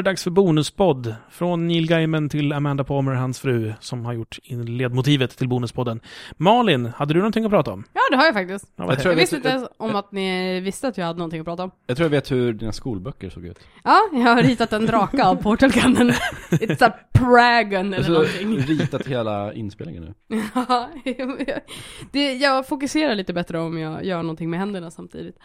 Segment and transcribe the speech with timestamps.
[0.00, 1.14] Det dags för bonuspodd.
[1.30, 6.00] Från Neil Gaiman till Amanda Palmer, hans fru, som har gjort ledmotivet till bonuspodden.
[6.36, 7.84] Malin, hade du någonting att prata om?
[7.92, 8.72] Ja, det har jag faktiskt.
[8.76, 11.18] Ja, Jag Jag vet- visste inte jag- ens om att ni visste att jag hade
[11.18, 11.70] någonting att prata om.
[11.86, 13.58] Jag tror jag vet hur dina skolböcker såg ut.
[13.84, 16.10] Ja, jag har ritat en drake av Portal Gun.
[16.50, 18.56] It's a Pragon eller någonting.
[18.58, 20.42] ritat hela inspelningen nu.
[20.54, 20.88] Ja,
[22.12, 25.36] det, jag fokuserar lite bättre om jag gör någonting med händerna samtidigt.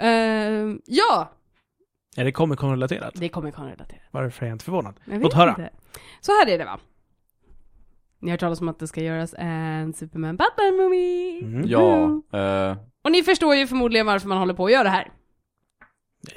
[0.00, 0.08] Eh,
[0.86, 1.32] ja,
[2.16, 3.14] Är det Comic Con-relaterat?
[3.14, 4.00] det kommer kan relatera.
[4.10, 4.94] Varför är jag inte förvånad?
[5.04, 5.50] Jag vet Låt höra.
[5.50, 5.70] inte.
[6.20, 6.78] Så här är det va?
[8.20, 11.44] Ni har hört talas om att det ska göras en Superman Batman movie.
[11.44, 11.68] Mm.
[11.68, 12.04] Ja,
[12.38, 15.12] eh, Och ni förstår ju förmodligen varför man håller på att göra det här.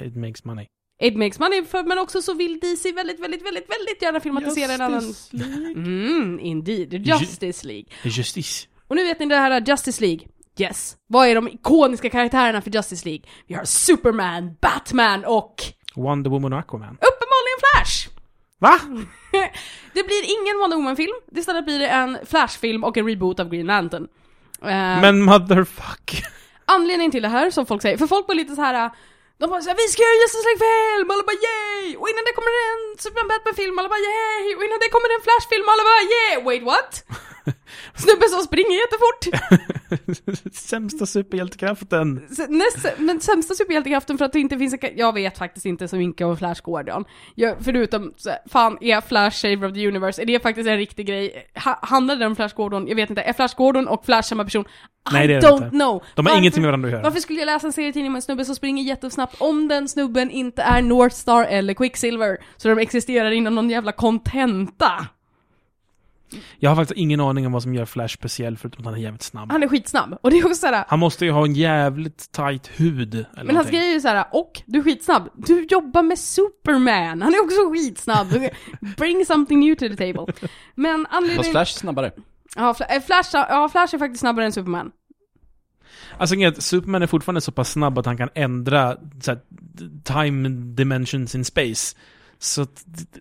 [0.00, 0.66] It makes money.
[1.02, 4.72] It makes money, för, men också så vill DC väldigt, väldigt, väldigt, väldigt gärna filmatisera
[4.72, 5.00] en annan...
[5.00, 5.72] Justice League.
[5.72, 7.06] Mm, indeed.
[7.06, 7.86] Justice League.
[8.04, 8.68] Justice.
[8.88, 10.26] Och nu vet ni det här är Justice League.
[10.62, 10.96] Yes.
[11.06, 13.24] Vad är de ikoniska karaktärerna för Justice League?
[13.46, 15.54] Vi har Superman, Batman och
[15.96, 16.88] Wonder Woman och Aquaman.
[17.10, 18.08] uppenbarligen Flash!
[18.58, 18.74] Va?
[19.94, 23.66] det blir ingen Wonder Woman-film, istället blir det en Flash-film och en reboot av Green
[23.66, 24.08] Lantern.
[24.62, 26.22] Eh, Men motherfuck.
[26.64, 28.90] Anledningen till det här, som folk säger, för folk var lite så här.
[29.38, 31.06] De bara såhär, vi ska göra en Justice League-film!
[31.12, 31.86] Alla bara yay!
[32.00, 34.46] Och innan det kommer en Superman Batman-film, alla bara yay!
[34.56, 36.34] Och innan det kommer en Flash-film, alla bara yay!
[36.48, 36.90] Wait what?
[37.94, 39.52] Snubben som springer jättefort!
[40.54, 42.14] Sämsta superhjältekraften.
[42.48, 44.78] Näst, men sämsta superhjältekraften för att det inte finns en...
[44.96, 47.04] Jag vet faktiskt inte så mycket om Flash Gordon.
[47.34, 50.22] Jag, förutom, så, fan, är Flash Saver of the Universe?
[50.22, 51.50] Är det faktiskt en riktig grej?
[51.64, 52.88] Ha, handlar det om Flash Gordon?
[52.88, 53.22] Jag vet inte.
[53.22, 54.64] Är Flash Gordon och Flash samma person?
[55.12, 55.68] Nej, I det är det don't inte.
[55.70, 56.02] know.
[56.14, 57.02] De har Varför- ingenting med varandra att göra.
[57.02, 60.30] Varför skulle jag läsa en serietidning med en snubbe som springer jättesnabbt om den snubben
[60.30, 62.38] inte är Northstar eller Quicksilver?
[62.56, 65.06] Så de existerar inom någon jävla kontenta.
[66.58, 68.98] Jag har faktiskt ingen aning om vad som gör Flash speciell förutom att han är
[68.98, 69.52] jävligt snabb.
[69.52, 70.18] Han är skitsnabb.
[70.22, 73.14] Och det är också såhär, Han måste ju ha en jävligt tight hud.
[73.14, 73.78] Eller men hans någonting.
[73.78, 75.28] grej är ju såhär, och du är skitsnabb.
[75.34, 78.28] Du jobbar med Superman, han är också skitsnabb.
[78.96, 80.32] Bring something new to the table.
[80.74, 81.52] Men fast anledningen...
[81.52, 82.12] Flash snabbare.
[82.56, 84.90] Ja, eh, Flash, ja, Flash är faktiskt snabbare än Superman.
[86.18, 89.40] Alltså är att Superman är fortfarande så pass snabb att han kan ändra så här,
[90.04, 91.96] time dimensions in space.
[92.42, 92.66] Så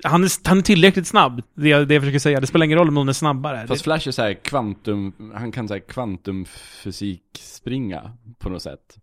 [0.04, 2.40] han, är, han är tillräckligt snabb, det jag, det jag försöker säga.
[2.40, 3.68] Det spelar ingen roll om någon är snabbare.
[3.68, 8.98] Fast Flash är såhär kvantum, han kan såhär kvantumfysik springa på något sätt.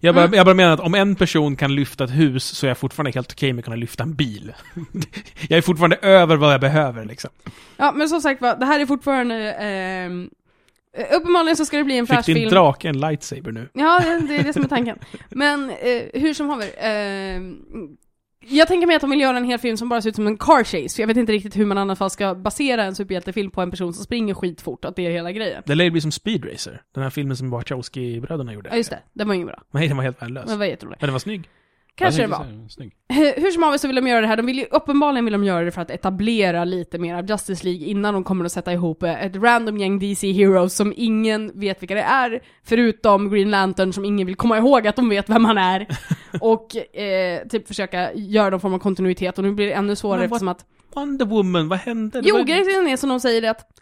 [0.00, 0.36] jag, bara, Mm.
[0.36, 3.10] jag bara menar att om en person kan lyfta ett hus så är jag fortfarande
[3.10, 4.52] helt okej med att kunna lyfta en bil.
[5.48, 7.30] jag är fortfarande över vad jag behöver liksom.
[7.76, 9.52] Ja, men som sagt var, det här är fortfarande...
[9.52, 10.30] ehm,
[10.96, 12.50] eh, uppenbarligen så ska det bli en Fick din Flash-film.
[12.50, 13.68] drake en lightsaber nu?
[13.72, 14.98] Ja, det, det är det som är tanken.
[15.30, 16.66] Men eh, hur som haver.
[16.86, 17.40] Eh,
[18.48, 20.26] jag tänker mig att de vill göra en hel film som bara ser ut som
[20.26, 22.94] en car chase, för jag vet inte riktigt hur man alla fall ska basera en
[22.94, 25.62] superhjältefilm på en person som springer skitfort, att det är hela grejen.
[25.66, 28.70] Det lär ju bli som Speed Racer, den här filmen som Wachowski-bröderna gjorde.
[28.70, 29.62] Ja just det, den var ju bra.
[29.70, 30.48] Nej, den var helt värdelös.
[30.48, 30.96] Den var jätterolig.
[31.00, 31.48] Men den var snygg.
[31.94, 32.46] Kanske det var.
[33.40, 35.44] Hur som haver så vill de göra det här, de vill ju, uppenbarligen vill de
[35.44, 38.72] göra det för att etablera lite mer av Justice League innan de kommer att sätta
[38.72, 43.50] ihop eh, ett random gäng DC Heroes som ingen vet vilka det är, förutom Green
[43.50, 45.86] Lantern som ingen vill komma ihåg att de vet vem han är.
[46.40, 50.18] och eh, typ försöka göra någon form av kontinuitet och nu blir det ännu svårare
[50.18, 52.20] Men eftersom att Wonder Woman, vad hände?
[52.20, 53.81] Det Jo, grejen är som de säger att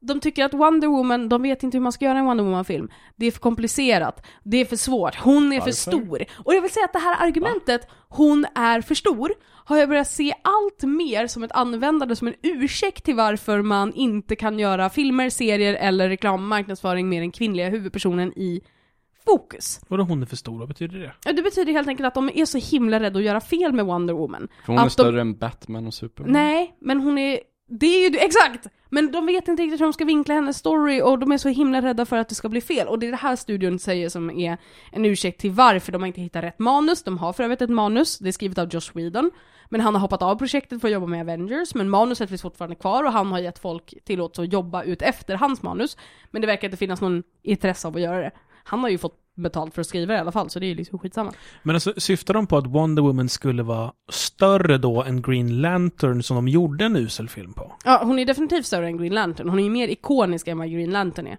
[0.00, 2.88] de tycker att Wonder Woman, de vet inte hur man ska göra en Wonder Woman-film.
[3.16, 6.24] Det är för komplicerat, det är för svårt, hon är för stor.
[6.44, 9.32] Och jag vill säga att det här argumentet, hon är för stor,
[9.64, 13.92] har jag börjat se allt mer som ett användande, som en ursäkt till varför man
[13.94, 18.60] inte kan göra filmer, serier eller reklam och marknadsföring med den kvinnliga huvudpersonen i
[19.26, 19.80] fokus.
[19.88, 20.58] Vadå hon är för stor?
[20.58, 21.12] Vad betyder det?
[21.24, 23.86] Ja, Det betyder helt enkelt att de är så himla rädda att göra fel med
[23.86, 24.48] Wonder Woman.
[24.64, 26.32] För hon är Att de- större än Batman och Superman.
[26.32, 27.40] Nej, men hon är...
[27.70, 28.66] Det är ju exakt!
[28.90, 31.48] Men de vet inte riktigt hur de ska vinkla hennes story och de är så
[31.48, 32.88] himla rädda för att det ska bli fel.
[32.88, 34.58] Och det är det här studion säger som är
[34.92, 37.02] en ursäkt till varför de har inte hittat rätt manus.
[37.02, 39.30] De har för övrigt ett manus, det är skrivet av Josh Whedon.
[39.68, 42.76] Men han har hoppat av projektet för att jobba med Avengers, men manuset finns fortfarande
[42.76, 45.96] kvar och han har gett folk tillåtelse att jobba ut efter hans manus.
[46.30, 48.30] Men det verkar inte finnas någon intresse av att göra det.
[48.64, 50.68] Han har ju fått betalt för att skriva det i alla fall, så det är
[50.68, 51.32] ju liksom skitsamma.
[51.62, 56.22] Men alltså, syftar de på att Wonder Woman skulle vara större då än Green Lantern
[56.22, 57.72] som de gjorde en usel film på?
[57.84, 59.48] Ja, hon är definitivt större än Green Lantern.
[59.48, 61.38] Hon är ju mer ikonisk än vad Green Lantern är.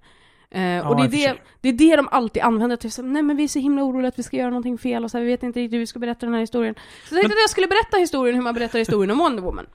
[0.52, 3.22] Eh, Ja, och det är det, det är det de alltid använder till så, nej
[3.22, 5.26] men vi är så himla oroliga att vi ska göra någonting fel och så här,
[5.26, 6.76] vi vet inte riktigt hur vi ska berätta den här historien.
[7.10, 9.66] Så jag tänkte att jag skulle berätta historien hur man berättar historien om Wonder Woman.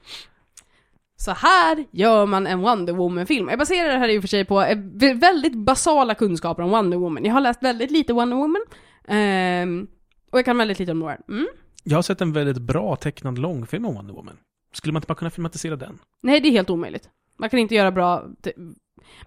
[1.17, 3.49] Så här gör man en Wonder Woman-film.
[3.49, 6.69] Jag baserar det här i och för sig på eh, vä- väldigt basala kunskaper om
[6.69, 7.25] Wonder Woman.
[7.25, 8.61] Jag har läst väldigt lite Wonder Woman.
[9.07, 9.87] ehm,
[10.31, 11.17] och jag kan väldigt lite om Noir.
[11.29, 11.47] Mm?
[11.83, 14.37] Jag har sett en väldigt bra tecknad långfilm om Wonder Woman.
[14.73, 15.99] Skulle man inte bara kunna filmatisera den?
[16.23, 17.09] Nej, det är helt omöjligt.
[17.39, 18.23] Man kan inte göra bra...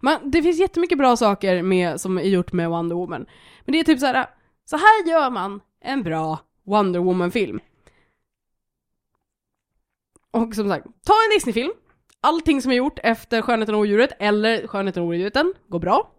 [0.00, 3.26] Man, det finns jättemycket bra saker med, som är gjort med Wonder Woman.
[3.64, 4.26] Men det är typ så här.
[4.64, 7.60] så här gör man en bra Wonder Woman-film.
[10.38, 11.72] Och som sagt, ta en Disney-film.
[12.20, 15.36] Allting som är gjort efter Skönheten och odjuret, eller Skönheten och odjuret,
[15.68, 16.12] går bra.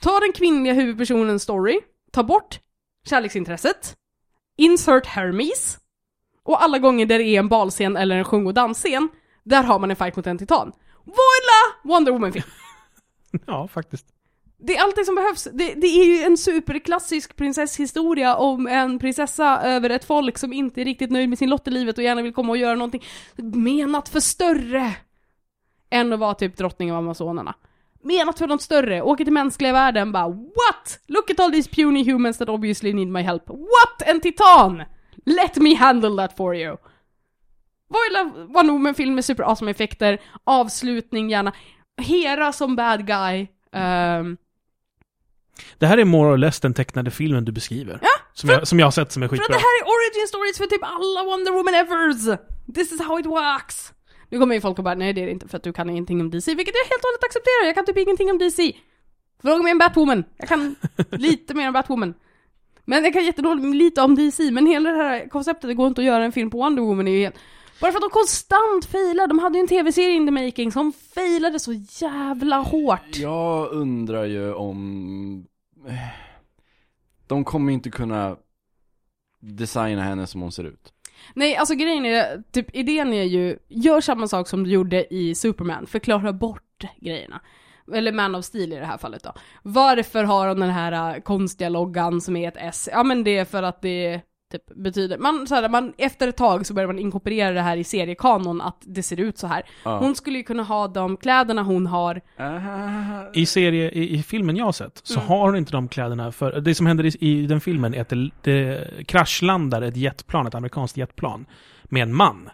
[0.00, 1.80] Ta den kvinnliga huvudpersonens story,
[2.12, 2.60] ta bort
[3.08, 3.96] kärleksintresset,
[4.56, 5.78] insert Hermes,
[6.42, 9.08] och alla gånger där det är en balscen eller en sjung och dansscen,
[9.44, 10.72] där har man en fight mot en titan.
[11.04, 11.94] Voila!
[11.94, 12.44] Wonder Woman-film.
[13.46, 14.06] Ja, faktiskt.
[14.62, 15.48] Det är allting som behövs.
[15.52, 20.80] Det, det är ju en superklassisk prinsesshistoria om en prinsessa över ett folk som inte
[20.80, 23.04] är riktigt nöjd med sin lott i livet och gärna vill komma och göra någonting
[23.36, 24.96] menat för större
[25.90, 27.54] än att vara typ drottning av Amazonerna.
[28.02, 31.00] Menat för något större, åker till mänskliga världen bara What?
[31.06, 33.48] Look at all these puny humans that obviously need my help.
[33.48, 34.02] What?
[34.06, 34.82] En titan!
[35.26, 36.76] Let me handle that for you!
[37.88, 41.52] Voila Wonder en film med super awesome effekter, avslutning gärna,
[42.02, 44.36] Hera som bad guy, Um,
[45.78, 47.98] det här är more or less den tecknade filmen du beskriver.
[48.02, 49.56] Ja, Som, jag, som jag har sett som är För att skitbra.
[49.56, 52.38] det här är origin stories för typ alla Wonder Woman evers!
[52.74, 53.92] This is how it works!
[54.28, 55.90] Nu kommer ju folk och bara, nej det är det inte för att du kan
[55.90, 58.72] ingenting om DC, vilket jag helt och hållet accepterar, jag kan typ ingenting om DC.
[59.42, 60.76] Fråga mig om Batwoman, jag kan
[61.10, 62.14] lite mer om Batwoman.
[62.84, 66.00] Men jag kan jättedåligt lite om DC, men hela det här konceptet, det går inte
[66.00, 67.36] att göra en film på Wonder Woman är ju helt...
[67.80, 70.92] Bara för att de konstant failar, de hade ju en tv-serie in the making som
[70.92, 73.16] failade så jävla hårt.
[73.16, 75.46] Jag undrar ju om...
[75.88, 75.94] eh,
[77.26, 78.36] De kommer inte kunna
[79.40, 80.92] designa henne som hon ser ut.
[81.34, 85.34] Nej, alltså grejen är, typ idén är ju, gör samma sak som du gjorde i
[85.34, 87.40] Superman, förklara bort grejerna.
[87.94, 89.32] Eller Man of Steel i det här fallet då.
[89.62, 92.88] Varför har de den här äh, konstiga loggan som är ett S?
[92.92, 94.20] Ja men det är för att det
[94.50, 97.76] typ betyder, man, så här, man, efter ett tag så börjar man inkorporera det här
[97.76, 99.62] i seriekanon att det ser ut så här.
[99.84, 99.98] Ja.
[99.98, 102.20] Hon skulle ju kunna ha de kläderna hon har,
[103.34, 105.28] I serie, i, i filmen jag har sett, så Mm.
[105.28, 106.60] har hon inte de kläderna för...
[106.60, 110.54] Det som händer i, i den filmen är att det, det kraschlandar ett jetplan, ett
[110.54, 111.46] amerikanskt jetplan,
[111.84, 112.48] med en man.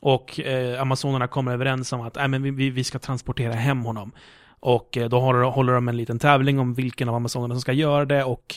[0.00, 3.84] Och eh, amazonerna kommer överens om att äh, men vi, vi, vi ska transportera hem
[3.84, 4.12] honom.
[4.60, 7.72] Och eh, då håller, håller de en liten tävling om vilken av amazonerna som ska
[7.72, 8.54] göra det och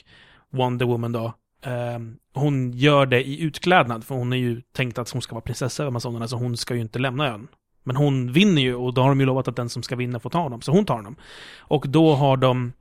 [0.51, 5.09] Wonder Woman då, Ehm, hon gör det i utklädnad, för hon är ju tänkt att
[5.09, 7.47] hon ska vara prinsessa över amazonerna, så hon ska ju inte lämna ön.
[7.83, 10.19] Men hon vinner ju och då har de ju lovat att den som ska vinna
[10.19, 11.15] får ta honom, så hon tar honom.
[11.57, 12.73] Och då har de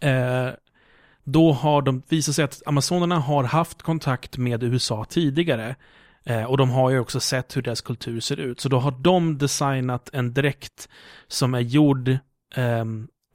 [0.00, 0.48] eh,
[1.24, 5.76] då har de visat sig att amazonerna har haft kontakt med USA tidigare.
[6.24, 8.60] Eh, och de har ju också sett hur deras kultur ser ut.
[8.60, 10.88] Så då har de designat en dräkt
[11.28, 12.08] som är gjord
[12.54, 12.84] eh,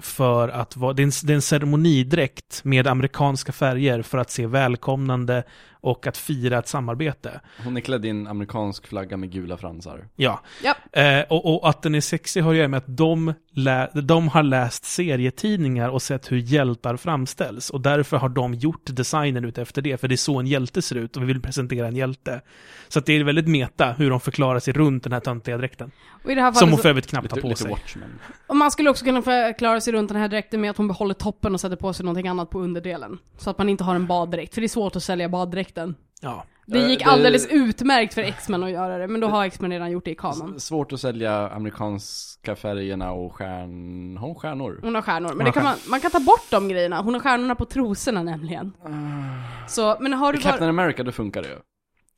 [0.01, 4.31] för att vara, det är, en, det är en ceremonidräkt med amerikanska färger för att
[4.31, 5.43] se välkomnande
[5.85, 7.41] och att fira ett samarbete.
[7.63, 10.07] Hon är klädd i en amerikansk flagga med gula fransar.
[10.15, 10.41] Ja.
[10.63, 10.77] Japp.
[10.91, 14.27] Eh, och, och att den är sexig har att göra med att de, lä- de
[14.27, 17.69] har läst serietidningar och sett hur hjältar framställs.
[17.69, 20.81] Och därför har de gjort designen ut efter det, för det är så en hjälte
[20.81, 22.41] ser ut och vi vill presentera en hjälte.
[22.87, 25.91] Så att det är väldigt meta hur de förklarar sig runt den här töntiga dräkten.
[26.23, 27.71] och i det här Som hon för övrigt knappt har på lite sig.
[27.71, 28.09] Watchmen.
[28.47, 31.13] och man skulle också kunna förklara sig runt den här dräkten med att hon behåller
[31.13, 33.17] toppen och sätter på sig någonting annat på underdelen.
[33.37, 35.29] Så att man inte har en baddräkt, för det är svårt att sälja
[35.75, 35.95] baddräkten.
[36.21, 36.43] Ja.
[36.67, 39.91] Det Eh, gick alldeles utmärkt för X-Men att göra det, men då har X-Men redan
[39.91, 40.53] gjort det i kanon.
[40.57, 44.17] S- Svårt att sälja amerikanska färgerna och stjärn...
[44.17, 44.79] Har hon stjärnor?
[44.83, 47.01] Hon har stjärnor, men har kan man, man kan ta bort de grejerna.
[47.01, 48.73] Hon har stjärnorna på trosorna nämligen.
[49.67, 51.55] Så, men har du I Captain bara, America, då funkar det ju.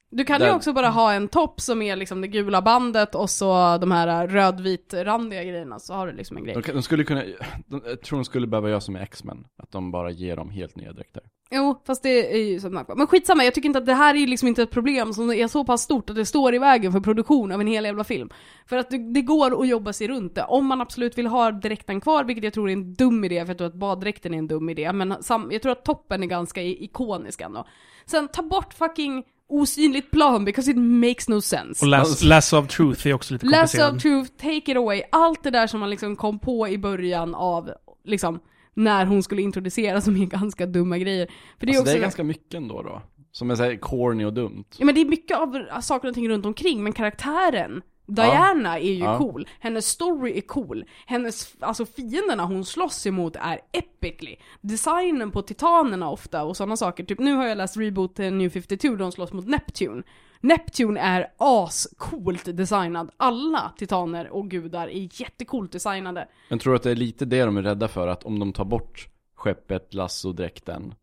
[0.09, 3.15] Du kan ju där- också bara ha en topp som är liksom det gula bandet
[3.15, 6.55] och så de här rödvit-randiga grejerna, så har du liksom en grej.
[6.65, 7.23] De, de skulle kunna,
[7.67, 9.45] de, jag tror de skulle behöva göra som med X-Men.
[9.63, 11.23] Att de bara ger dem helt nya dräkter.
[11.51, 14.15] Jo, fast det är ju som sagt Men skitsamma, jag tycker inte att det här
[14.15, 16.59] är ju liksom inte ett problem som är så pass stort att det står i
[16.59, 18.29] vägen för produktion av en hel jävla film.
[18.65, 20.43] För att det, det går att jobba sig runt det.
[20.43, 23.47] Om man absolut vill ha dräkten kvar, vilket jag tror är en dum idé, för
[23.47, 26.27] jag tror att baddräkten är en dum idé, men sam, jag tror att toppen är
[26.27, 27.67] ganska i- ikonisk ändå.
[28.05, 31.85] Sen, ta bort fucking osynligt plan, because it makes no sense.
[31.85, 33.95] Och Lass, Lass of Truth är också lite Last komplicerad.
[33.95, 35.01] of truth, take it away.
[35.11, 37.71] Allt det där som man liksom kom på i början av,
[38.03, 38.39] liksom,
[38.73, 41.27] när hon skulle introduceras som är ganska dumma grejer.
[41.59, 41.93] För det är alltså, också...
[41.93, 43.01] det är ganska mycket ändå då.
[43.31, 44.65] Som är såhär corny och dumt.
[44.77, 48.93] Ja men det är mycket av saker och ting runt omkring, men karaktären Diana är
[48.93, 49.17] ju Ja.
[49.17, 54.35] cool, hennes story är cool, hennes, alltså fienderna hon slåss emot är epically.
[54.61, 58.49] Designen på titanerna ofta och sådana saker, typ nu har jag läst Reboot till New
[58.49, 60.03] 52 där de slåss mot Neptune.
[60.41, 66.27] Neptune är ascoolt designad, alla titaner och gudar är jättecoolt designade.
[66.49, 68.07] Men tror du att det är lite det de är rädda för?
[68.07, 70.93] Att om de tar bort skeppet, lasso-dräkten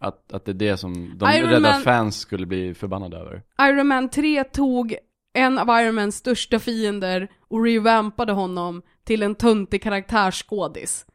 [0.00, 3.42] att, att det är det som de Iron rädda Man- fans skulle bli förbannade över?
[3.62, 4.96] Iron Man 3 tog
[5.38, 11.06] en av Iron Mans största fiender och revampade honom till en töntig karaktärsskådis.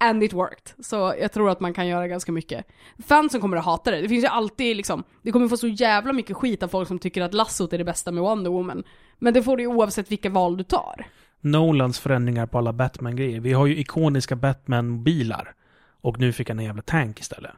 [0.00, 0.84] And it worked.
[0.84, 2.66] Så jag tror att man kan göra ganska mycket.
[3.06, 4.00] Fansen kommer att hata det.
[4.00, 6.98] Det finns ju alltid liksom, det kommer få så jävla mycket skit av folk som
[6.98, 8.84] tycker att lassot är det bästa med Wonder Woman.
[9.18, 11.06] Men det får du ju oavsett vilka val du tar.
[11.40, 13.40] Nolans förändringar på alla Batman-grejer.
[13.40, 15.54] Vi har ju ikoniska Batman-bilar.
[16.00, 17.52] Och nu fick han en jävla tank istället.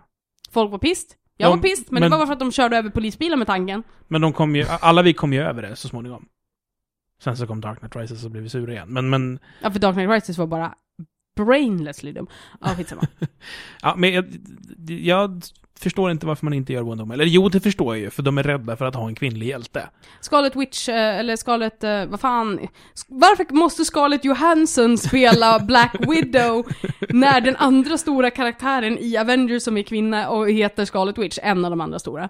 [0.50, 1.16] Folk var pist.
[1.40, 3.36] Jag De- var pist, men, men- det var bara för att de körde över polisbilar
[3.36, 3.82] med tanken.
[4.08, 6.26] Men de kom ju, alla vi kom ju över det så småningom.
[7.24, 8.88] Sen så kom Dark Knight Rises och blev vi sura igen.
[8.88, 10.74] Men, men, Ja, för Dark Knight Rises var bara
[11.36, 12.26] brainlessly dum.
[12.60, 13.02] Ja, skitsamma.
[13.82, 14.24] ja, men jag,
[14.88, 15.42] jag
[15.80, 17.14] förstår inte varför man inte gör Wonder Woman.
[17.20, 19.46] Eller jo, det förstår jag ju, för de är rädda för att ha en kvinnlig
[19.46, 19.88] hjälte.
[20.20, 22.68] Scarlet Witch, eh, eller Scarlet, eh, vad fan.
[23.08, 26.66] Varför måste Scarlett Johansson spela Black Widow
[27.08, 31.64] när den andra stora karaktären i Avengers som är kvinna och heter Scarlet Witch, en
[31.64, 32.28] av de andra stora?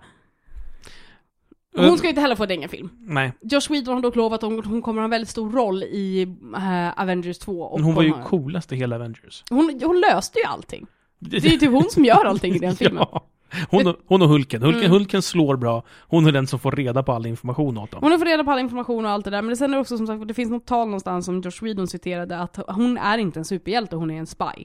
[1.77, 2.91] Hon ska inte heller få en egen film.
[3.01, 5.83] Nej, Josh Whedon har dock lovat att hon, hon kommer ha en väldigt stor roll
[5.83, 6.23] i
[6.57, 7.61] eh, Avengers 2.
[7.63, 9.45] Och men hon var ju coolast i hela Avengers.
[9.51, 10.87] hon, hon löste ju allting.
[11.19, 13.05] Det är ju typ hon som gör allting i den filmen.
[13.13, 13.25] Ja.
[13.71, 14.63] Hon, och, hon och Hulken.
[14.63, 14.93] Hulken, Mm.
[14.93, 15.83] Hulken slår bra.
[16.09, 18.01] Hon är den som får reda på all information åt dem.
[18.03, 19.81] Hon fått reda på all information och allt det där, men det sen är det
[19.81, 23.19] också som sagt, det finns något tal någonstans som Josh Whedon citerade att hon är
[23.19, 24.65] inte en superhjälte, hon är en spy.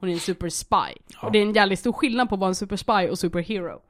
[0.00, 0.76] Hon är en super spy.
[0.76, 1.26] Ja.
[1.26, 3.80] Och det är en jävligt stor skillnad på att vara en super spy och superhero.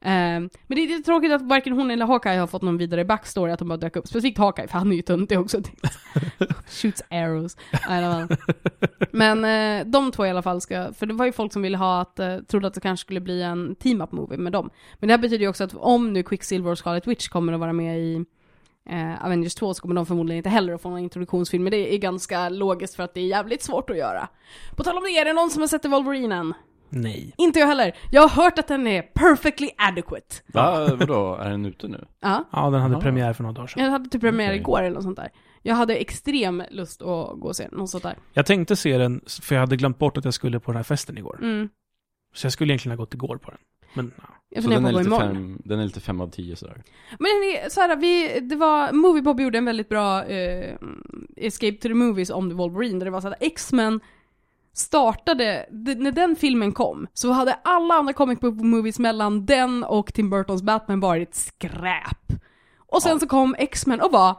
[0.00, 3.04] Ehm, men det är lite tråkigt att varken hon eller Hawkeye har fått någon vidare
[3.04, 4.06] backstory, att de bara dök upp.
[4.06, 5.60] Specifikt Hawkeye, för han är ju töntig också.
[6.68, 7.56] Shoots arrows.
[7.72, 8.38] I don't know.
[9.10, 11.76] Men eh, de två i alla fall ska, för det var ju folk som ville
[11.76, 14.70] ha att, eh, trodde att det kanske skulle bli en team-up movie med dem.
[14.98, 17.60] Men det här betyder ju också att om nu Quicksilver och Scarlet Witch kommer att
[17.60, 18.24] vara med i
[18.90, 21.94] eh, Avengers 2 så kommer de förmodligen inte heller att få någon introduktionsfilm, men det
[21.94, 24.28] är ganska logiskt för att det är jävligt svårt att göra.
[24.76, 26.54] På tal om det, är det någon som har sett The Wolverine än?
[26.88, 27.34] Nej.
[27.38, 27.96] Inte jag heller.
[28.10, 30.36] Jag har hört att den är perfectly adequate.
[30.46, 30.94] Va?
[30.96, 31.34] Vadå?
[31.34, 32.04] Är den ute nu?
[32.20, 32.44] Ja.
[32.52, 33.00] Ja, den hade Jaha.
[33.02, 33.84] premiär för några dagar sedan.
[33.84, 34.58] Jag hade typ premiär Okej.
[34.60, 35.28] igår eller något sånt där.
[35.62, 38.16] Jag hade extrem lust att gå och se något sånt där.
[38.32, 40.84] Jag tänkte se den, för jag hade glömt bort att jag skulle på den här
[40.84, 41.38] festen igår.
[41.42, 41.68] Mm.
[42.34, 43.58] Så jag skulle egentligen ha gått igår på den.
[43.94, 44.24] Men, ja.
[44.50, 46.82] Jag Så den är, lite fem, den är lite fem av tio sådär.
[47.18, 50.74] Men den är så här, vi, det var, Moviepop gjorde en väldigt bra eh,
[51.36, 54.00] Escape to the Movies om The Wolverine, där det var så att X-Men
[54.78, 55.66] startade,
[55.96, 60.30] när den filmen kom, så hade alla andra comic book movies mellan den och Tim
[60.30, 62.32] Burtons Batman varit skräp.
[62.78, 63.18] Och sen Ja.
[63.18, 64.36] så kom X-Men och var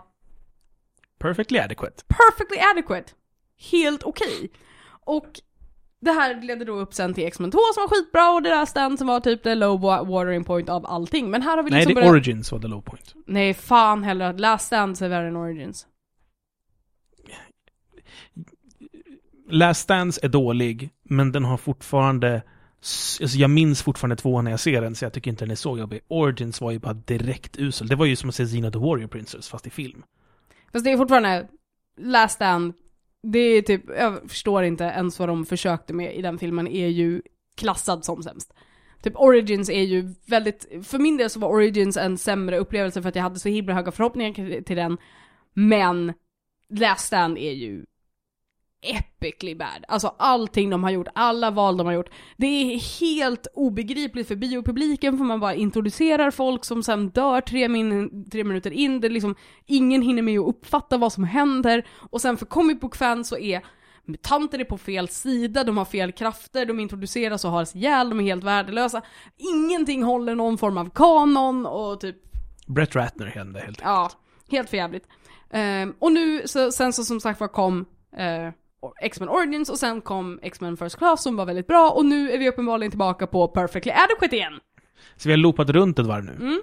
[1.19, 2.03] Perfectly adequate.
[2.08, 3.13] perfectly adequate.
[3.72, 4.51] Helt okej.
[5.05, 5.25] Och
[6.01, 8.65] det här ledde då upp sen till X-Men 2 som var skitbra och det där
[8.65, 11.29] stand som var typ the low wa- watering point av allting.
[11.31, 12.12] Men här har vi Nej, liksom det börjat...
[12.12, 13.13] Origins var the low point.
[13.27, 15.88] Nej, fan heller Last Stand är värre än Origins.
[19.50, 22.41] Last Dance är dålig, men den har fortfarande...
[23.22, 25.56] Alltså jag minns fortfarande tvåan när jag ser den, så jag tycker inte den är
[25.56, 26.00] så jobbig.
[26.08, 27.88] Origins var ju bara direkt usel.
[27.88, 30.03] Det var ju som att se Zina the Warrior Princess, fast i film.
[30.74, 31.48] Fast det är fortfarande,
[31.98, 32.74] Last Stand,
[33.24, 36.88] det är typ, jag förstår inte ens vad de försökte med i den filmen, är
[36.88, 37.22] ju
[37.58, 38.53] klassad som sämst.
[39.01, 43.10] Typ Origins är ju väldigt, för min del så var Origins en sämre upplevelse för
[43.10, 44.98] att jag hade så himla höga förhoppningar till- till den.
[45.53, 46.13] Men
[46.70, 47.86] Last Stand är ju
[48.81, 49.86] epically bad.
[49.88, 52.09] Alltså allting de har gjort, alla val de har gjort.
[52.38, 57.69] Det är helt obegripligt för biopubliken för man bara introducerar folk som sen dör tre,
[57.69, 59.01] min tre minuter in.
[59.01, 61.88] Det liksom, ingen hinner med att uppfatta vad som händer.
[62.12, 63.62] Och sen för comic book fans så är
[64.05, 68.19] mutanter är på fel sida, de har fel krafter, de introduceras och har ihjäl, de
[68.19, 69.01] är helt värdelösa.
[69.38, 72.15] Ingenting håller någon form av kanon och typ
[72.67, 74.12] Brett Ratner hände helt Ja,
[74.51, 75.07] helt förjävligt.
[75.50, 77.86] Ehm, och nu, så, sen så som sagt var kom
[78.17, 78.50] eh,
[79.01, 82.38] X-Men Origins och sen kom X-Men First Class som var väldigt bra och nu är
[82.38, 84.59] vi uppenbarligen tillbaka på Perfectly Adequate igen.
[85.15, 86.31] Så vi har loopat runt ett varv nu.
[86.31, 86.62] Mm.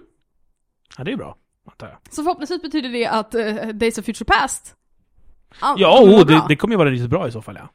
[0.99, 1.37] Ja, det är bra.
[1.71, 1.97] Antar jag.
[2.11, 4.75] Så förhoppningsvis betyder det att eh, Days of Future Past
[5.61, 7.69] an- Ja, kommer oh, det, det kommer ju vara riktigt bra i så fall, ja.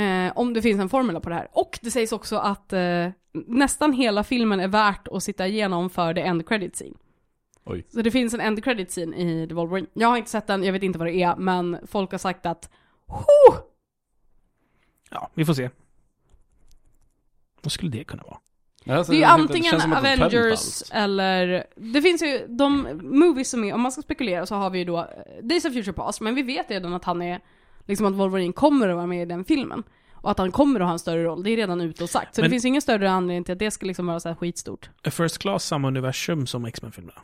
[0.00, 1.48] Eh, om det finns en formel på det här.
[1.52, 3.08] Och det sägs också att eh,
[3.46, 6.94] nästan hela filmen är värt att sitta igenom för the end credit scene.
[7.64, 7.86] Oj.
[7.88, 9.86] Så det finns en end credit scene i The Wolverine.
[9.92, 12.46] Jag har inte sett den, jag vet inte vad det är, men folk har sagt
[12.46, 12.70] att
[13.06, 13.54] Ho!
[15.10, 15.70] Ja, vi får se.
[17.62, 18.38] Vad skulle det kunna vara?
[18.98, 21.66] Alltså, Det är ju antingen Avengers eller...
[21.76, 24.84] Det finns ju de movies som är, om man ska spekulera så har vi ju
[24.84, 25.06] då eh,
[25.42, 27.40] Days of Future Past, men vi vet redan att han är,
[27.86, 29.82] liksom att Wolverine kommer att vara med i den filmen.
[30.14, 32.34] Och att han kommer att ha en större roll, det är redan ute och sagt.
[32.34, 34.36] Så Men- det finns ingen större anledning till att det ska liksom vara så här
[34.36, 34.90] skitstort.
[35.10, 37.20] First Class samma universum som X-Men-filmerna?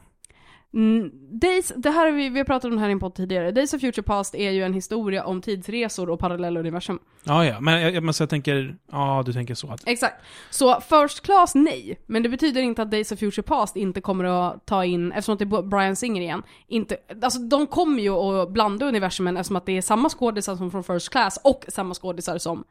[0.74, 1.10] Mm,
[1.40, 3.50] Days, det här vi, vi har pratat om det här i en podd tidigare.
[3.50, 6.98] Days of Future Past är ju en historia om tidsresor och parallella universum.
[7.24, 7.60] Ja, ja.
[7.60, 8.76] Men jag, men så jag tänker...
[8.92, 9.88] Ja, du tänker så att...
[9.88, 10.24] Exakt.
[10.50, 12.00] Så First Class, nej.
[12.06, 15.32] Men det betyder inte att Days of Future Past inte kommer att ta in, eftersom
[15.32, 19.56] att det är Brian Singer igen, inte, alltså de kommer ju att blanda universumen eftersom
[19.56, 22.64] att det är samma skådisar som från First Class och samma skådisar som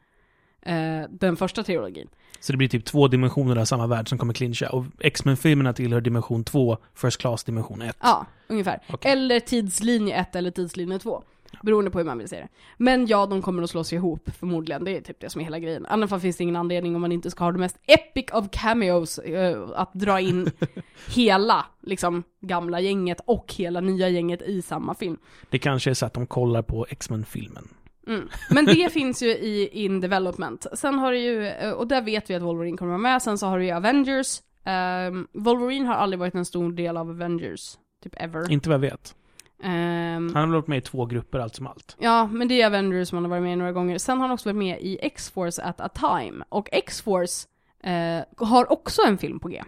[0.62, 2.08] eh, den första trilogin.
[2.40, 4.68] Så det blir typ två dimensioner av samma värld som kommer clincha.
[4.70, 7.96] Och X-Men-filmerna tillhör dimension 2, First Class dimension 1.
[8.00, 8.80] Ja, ungefär.
[8.88, 9.12] Okej.
[9.12, 11.22] Eller tidslinje 1 eller tidslinje 2.
[11.62, 12.48] Beroende på hur man vill se det.
[12.76, 14.84] Men ja, de kommer att slås ihop förmodligen.
[14.84, 15.82] Det är typ det som är hela grejen.
[15.82, 18.24] I alla fall finns det ingen anledning om man inte ska ha det mest epic
[18.32, 20.50] of cameos eh, att dra in
[21.14, 25.16] hela, liksom, gamla gänget och hela nya gänget i samma film.
[25.50, 27.68] Det kanske är så att de kollar på X-Men-filmen.
[28.10, 28.28] Mm.
[28.50, 30.66] Men det finns ju i in development.
[30.72, 33.38] Sen har det ju, eh, och där vet vi att Wolverine kommer vara med, sen
[33.38, 34.40] så har du ju Avengers.
[34.64, 38.50] Ehm, Wolverine har aldrig varit en stor del av Avengers, typ ever.
[38.52, 39.14] Inte vad jag vet.
[39.62, 41.96] Ehm, Han har väl varit med i två grupper allt som allt.
[41.98, 43.98] Ja, men det är Avengers som han har varit med i några gånger.
[43.98, 46.44] Sen har han också varit med i X-Force at a time.
[46.48, 47.48] Och X-Force
[47.84, 49.62] eh, har också en film på G.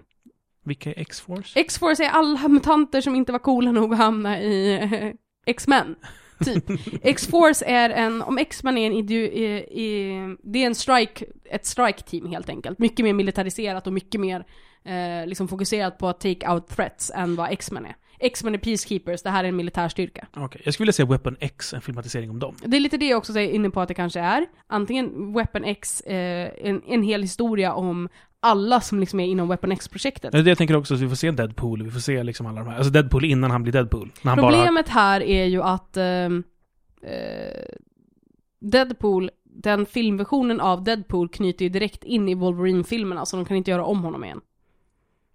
[0.64, 1.60] Vilka är X-Force?
[1.60, 5.12] X-Force är alla mutanter som inte var coola nog att hamna i eh,
[5.46, 5.96] X-Men.
[6.44, 6.64] Typ.
[7.02, 11.64] X-Force är en, om X-Men är en ideo, i, i, det är en strike, ett
[11.64, 12.78] strike-team helt enkelt.
[12.78, 14.44] Mycket mer militariserat och mycket mer
[14.84, 17.96] eh, liksom fokuserat på att take out threats än vad X-Men är.
[18.18, 20.26] X-Men är peacekeepers, det här är en militärstyrka.
[20.36, 22.54] Okej, jag skulle vilja se Weapon X, en filmatisering om dem.
[22.64, 24.46] Det är lite det jag också är inne på att det kanske är.
[24.66, 28.08] Antingen Weapon X, eh, en, en hel historia om
[28.42, 30.32] alla som liksom är inom Weapon X-projektet.
[30.32, 32.46] Det är det jag tänker också, att vi får se Deadpool, vi får se liksom
[32.46, 32.76] alla de här.
[32.76, 34.10] Alltså Deadpool innan han blir Deadpool.
[34.22, 34.52] När han bara...
[34.52, 36.28] Problemet här är ju att eh,
[38.60, 43.70] Deadpool, den filmversionen av Deadpool knyter ju direkt in i Wolverine-filmerna, så de kan inte
[43.70, 44.40] göra om honom igen.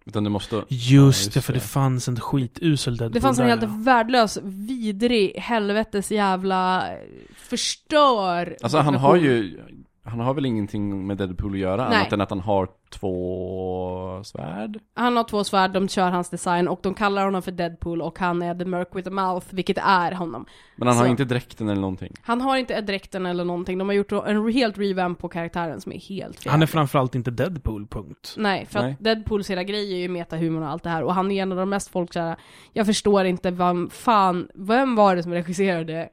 [0.06, 0.56] Utan det måste...
[0.56, 1.64] Just Ja, det, just för det det.
[1.64, 3.78] fanns en skitusel Deadpool Det fanns en där, helt ja.
[3.78, 6.98] värdelös, vidrig, helvetes jävla eh,
[7.36, 9.60] förstör Alltså han har ju,
[10.08, 11.98] han har väl ingenting med Deadpool att göra Nej.
[11.98, 14.78] annat än att han har två svärd?
[14.94, 18.18] Han har två svärd, de kör hans design och de kallar honom för Deadpool och
[18.18, 20.46] han är the merc with a mouth, vilket är honom.
[20.76, 21.10] Men han har Så.
[21.10, 22.14] inte dräkten eller någonting.
[22.22, 25.92] Han har inte dräkten eller någonting, de har gjort en helt revamp på karaktären som
[25.92, 26.50] är helt fel.
[26.50, 28.34] Han är framförallt inte Deadpool, punkt.
[28.36, 28.92] Nej, för Nej.
[28.92, 31.52] att Deadpools hela grej är ju metahumor och allt det här och han är en
[31.52, 32.36] av de mest folkkära.
[32.72, 36.08] Jag förstår inte vad fan, vem var det som regisserade?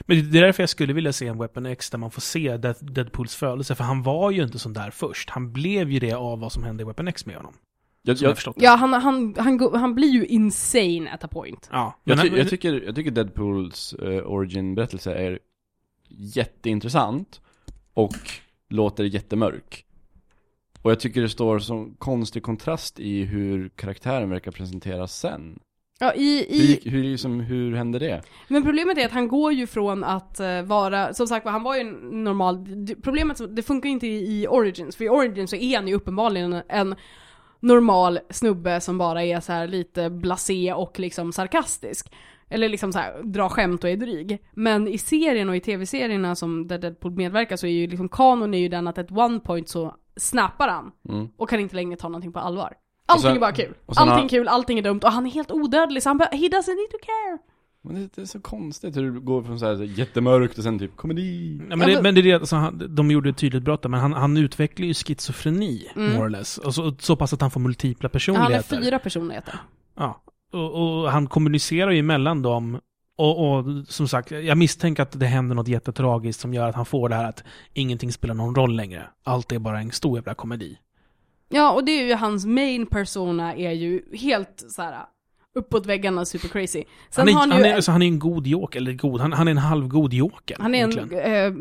[0.00, 2.56] Men det är därför jag skulle vilja se en Weapon X där man får se
[2.80, 5.30] Deadpools födelse, för han var ju inte sån där först.
[5.30, 7.54] Han blev ju det av vad som hände i Weapon X med honom.
[8.02, 8.64] Jag, jag jag, förstått det.
[8.64, 11.68] Ja, han, han, han, han blir ju insane at a point.
[11.72, 11.98] Ja.
[12.04, 15.38] jag, ty, jag, tycker, jag tycker Deadpools uh, origin-berättelse är
[16.08, 17.40] jätteintressant
[17.94, 18.30] och
[18.68, 19.86] låter jättemörk.
[20.82, 25.58] Och jag tycker det står som konstig kontrast i hur karaktären verkar presenteras sen.
[26.02, 28.22] Ja, i, Hur, i, gick- hur, liksom, hur hände det?
[28.48, 31.74] men problemet är att han går ju från att eh, vara, som sagt han var
[31.74, 32.66] ju en normal,
[33.02, 36.62] problemet det funkar inte i, i Origins, för i Origins så är han ju uppenbarligen
[36.68, 36.94] en,
[37.62, 42.12] normal snubbe som bara är så lite blasé och liksom sarkastisk.
[42.48, 44.38] Eller liksom så här, dra skämt och är dryg.
[44.54, 48.54] Men i serien och i tv-serierna som där Deadpool medverkar så är ju liksom kanon
[48.54, 51.28] är ju den att at one point så snappar han Mm.
[51.36, 52.72] och kan inte längre ta någonting på allvar.
[53.10, 53.74] Allting sen- är bara kul.
[53.86, 56.28] Allting har- är kul, allting är dumt och han är helt odödlig så han bara,
[56.32, 57.38] he doesn't need to care.
[57.82, 60.78] Men det, det är så konstigt hur det går från så här jättemörkt och sen
[60.78, 61.60] typ komedi.
[61.70, 63.82] Ja, men, det, men- men det är det, alltså, han, de gjorde ett tydligt brott
[63.82, 66.12] där, men han, han utvecklar ju schizofreni, Mm.
[66.12, 66.58] more or less.
[66.58, 68.76] Och så, så pass att han får multipla Han personligheter.
[68.76, 69.54] är fyra personligheter.
[69.96, 70.22] Ja.
[70.52, 72.80] Och, och han kommunicerar ju mellan dem.
[73.18, 76.86] Och, och som sagt, jag misstänker att det händer något jättetragiskt som gör att han
[76.86, 77.44] får det här att
[77.74, 79.06] ingenting spelar någon roll längre.
[79.24, 80.78] Allt är bara en stor jävla komedi.
[81.52, 85.04] Ja, och det är ju hans main persona är ju helt så här
[85.54, 86.84] uppåt väggarna super crazy.
[87.10, 89.20] Sen Han är, han han, är, en, alltså, han är en god joker, eller god,
[89.20, 90.56] han, han är en halvgod joker.
[90.60, 91.44] han är en egentligen.
[91.46, 91.52] eh,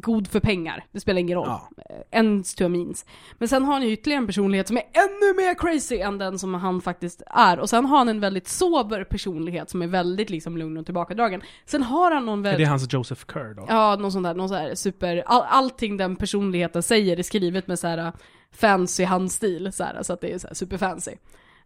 [0.00, 1.46] god för pengar, det spelar ingen roll.
[1.48, 1.68] Ja.
[1.90, 3.06] Eh, Ends to a means.
[3.38, 6.38] Men sen har han ju ytterligare en personlighet som är ännu mer crazy än den
[6.38, 7.58] som han faktiskt är.
[7.58, 11.42] Och sen har han en väldigt sober personlighet som är väldigt liksom lugn och tillbakadragen.
[11.66, 12.66] Sen har han någon Är väldigt...
[12.66, 13.66] det hans Joseph Kerr då?
[13.68, 17.66] Ja, någon sån där, någon sån där super, all, allting den personligheten säger är skrivet
[17.66, 18.12] med så här uh,
[18.52, 21.12] fancy handstil, så, här, så att det är så här super fancy.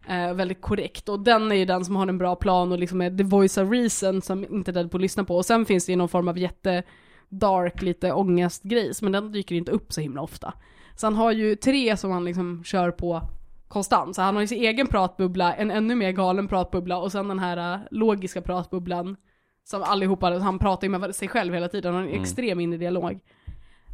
[0.09, 3.01] Eh, väldigt korrekt, och den är ju den som har en bra plan och liksom
[3.01, 5.35] är the voice of reason som inte Deadpool lyssnar på.
[5.35, 6.83] Och sen finns det ju någon form av jätte
[7.29, 10.53] dark, lite ångestgrejs, men den dyker inte upp så himla ofta.
[10.95, 13.21] Så han har ju tre som han liksom kör på
[13.67, 14.15] konstant.
[14.15, 17.39] Så han har ju sin egen pratbubbla, en ännu mer galen pratbubbla och sen den
[17.39, 19.15] här uh, logiska pratbubblan
[19.63, 22.21] som allihopa, han pratar ju med sig själv hela tiden, han har en Mm.
[22.21, 23.19] extrem inre dialog.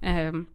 [0.01, 0.45] Ehm,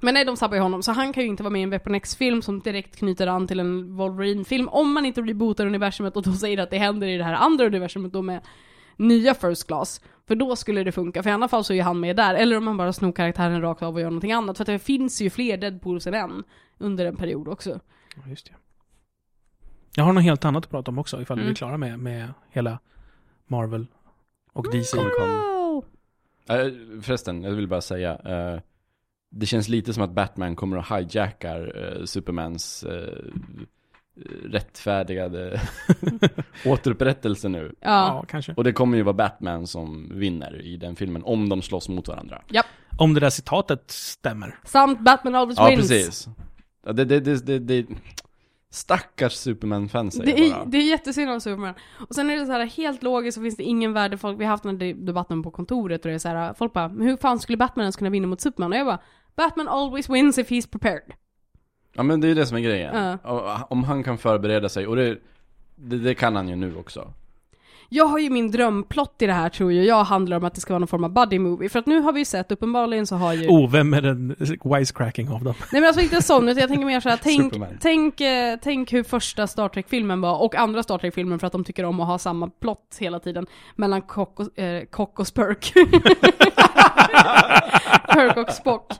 [0.00, 1.70] men nej, de sabbar ju honom, så han kan ju inte vara med i en
[1.70, 6.22] Weapon X-film som direkt knyter an till en Wolverine-film, om man inte rebootar universumet och
[6.22, 8.40] då säger att det händer i det här andra universumet då med
[8.96, 10.00] nya First Class.
[10.26, 12.34] För då skulle det funka, för i alla fall så är ju han med där,
[12.34, 14.78] eller om man bara snor karaktären rakt av och gör någonting annat, för att det
[14.78, 16.44] finns ju fler Deadpools än en
[16.78, 17.80] under en period också.
[18.16, 18.52] Ja, Just det.
[19.96, 21.46] Jag har något helt annat att prata om också, ifall Mm.
[21.46, 22.78] vi är klara med, med hela
[23.46, 23.86] Marvel
[24.52, 24.96] och DC.
[24.96, 25.28] Comic Con.
[25.28, 25.84] Wow.
[26.48, 28.12] Äh, förresten, jag vill bara säga.
[28.24, 28.60] eh,
[29.36, 33.18] det känns lite som att Batman kommer och hijackar eh, Supermans eh,
[34.44, 35.60] rättfärdigade
[36.66, 37.74] återupprättelse nu.
[37.80, 37.88] Ja.
[37.90, 38.54] Ja, kanske.
[38.56, 42.08] Och det kommer ju vara Batman som vinner i den filmen, om de slåss mot
[42.08, 42.42] varandra.
[42.98, 44.58] Om det där citatet stämmer.
[44.64, 45.80] Samt Batman always Ja, wins.
[45.88, 46.28] precis.
[46.86, 47.86] Ja, det, det, det, det, det,
[48.70, 50.64] stackars Superman-fans säger Det jag är, bara.
[50.64, 51.74] det är jättesynd om Superman.
[52.08, 54.44] Och sen är det så här helt logiskt så finns det ingen värde folk, vi
[54.44, 57.06] har haft den här debatten på kontoret och det är så här, folk bara, men
[57.06, 58.72] hur fan skulle Batman ens kunna vinna mot Superman?
[58.72, 59.00] Och jag bara,
[59.36, 61.14] Batman always wins if he's prepared.
[61.92, 63.18] Ja men det är ju det som är grejen.
[63.24, 63.66] Ja.
[63.70, 65.18] Om han kan förbereda sig, och det,
[65.74, 67.12] det, det kan han ju nu också.
[67.94, 70.60] Jag har ju min drömplott i det här tror jag, jag handlar om att det
[70.60, 71.68] ska vara någon form av buddy movie.
[71.68, 73.48] För att nu har vi ju sett, uppenbarligen så har ju...
[73.48, 75.54] Oh, vem är den wisecracking av dem?
[75.72, 79.02] Nej men alltså inte sån, utan jag tänker mer såhär, tänk, tänk, eh, tänk hur
[79.02, 82.18] första Star Trek-filmen var, och andra Star Trek-filmen för att de tycker om att ha
[82.18, 85.64] samma plott hela tiden, mellan Kock och, eh, Kock och Spurk.
[88.14, 88.92] Kirk och Spock.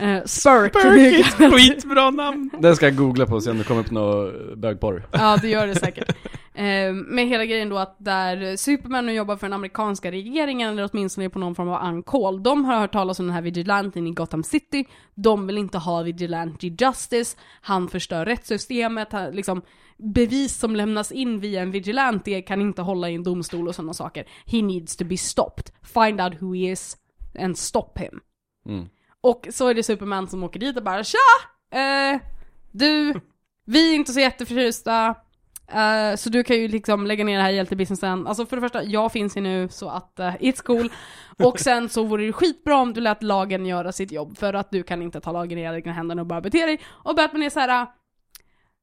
[0.00, 0.72] Eh, Spurk.
[1.54, 2.50] Skitbra namn!
[2.58, 5.06] Det ska jag googla på och se om det kommer upp något bögporr.
[5.12, 6.16] Ja, det gör det säkert.
[6.54, 10.88] Eh, men hela grejen då att där Superman nu jobbar för den amerikanska regeringen, eller
[10.92, 14.10] åtminstone på någon form av uncall, de har hört talas om den här vigilanten i
[14.10, 14.84] Gotham City,
[15.14, 19.62] de vill inte ha vigilante justice, han förstör rättssystemet, han, liksom,
[19.96, 23.94] bevis som lämnas in via en vigilante kan inte hålla i en domstol och sådana
[23.94, 24.28] saker.
[24.46, 25.70] He needs to be stopped.
[25.82, 26.96] Find out who he is
[27.38, 28.20] and stop him.
[28.66, 28.88] Mm.
[29.20, 31.18] Och så är det Superman som åker dit och bara Tja!
[31.72, 32.20] Eh,
[32.70, 33.20] du,
[33.66, 35.14] vi är inte så jätteförtjusta.
[35.72, 38.26] Eh, så du kan ju liksom lägga ner det här hjältebusinessen.
[38.26, 40.92] Alltså för det första, jag finns ju nu så att uh, it's cool.
[41.38, 44.38] Och sen så vore det skitbra om du lät lagen göra sitt jobb.
[44.38, 46.80] För att du kan inte ta lagen i egna händer och bara bete dig.
[46.86, 47.86] Och Batman är så här.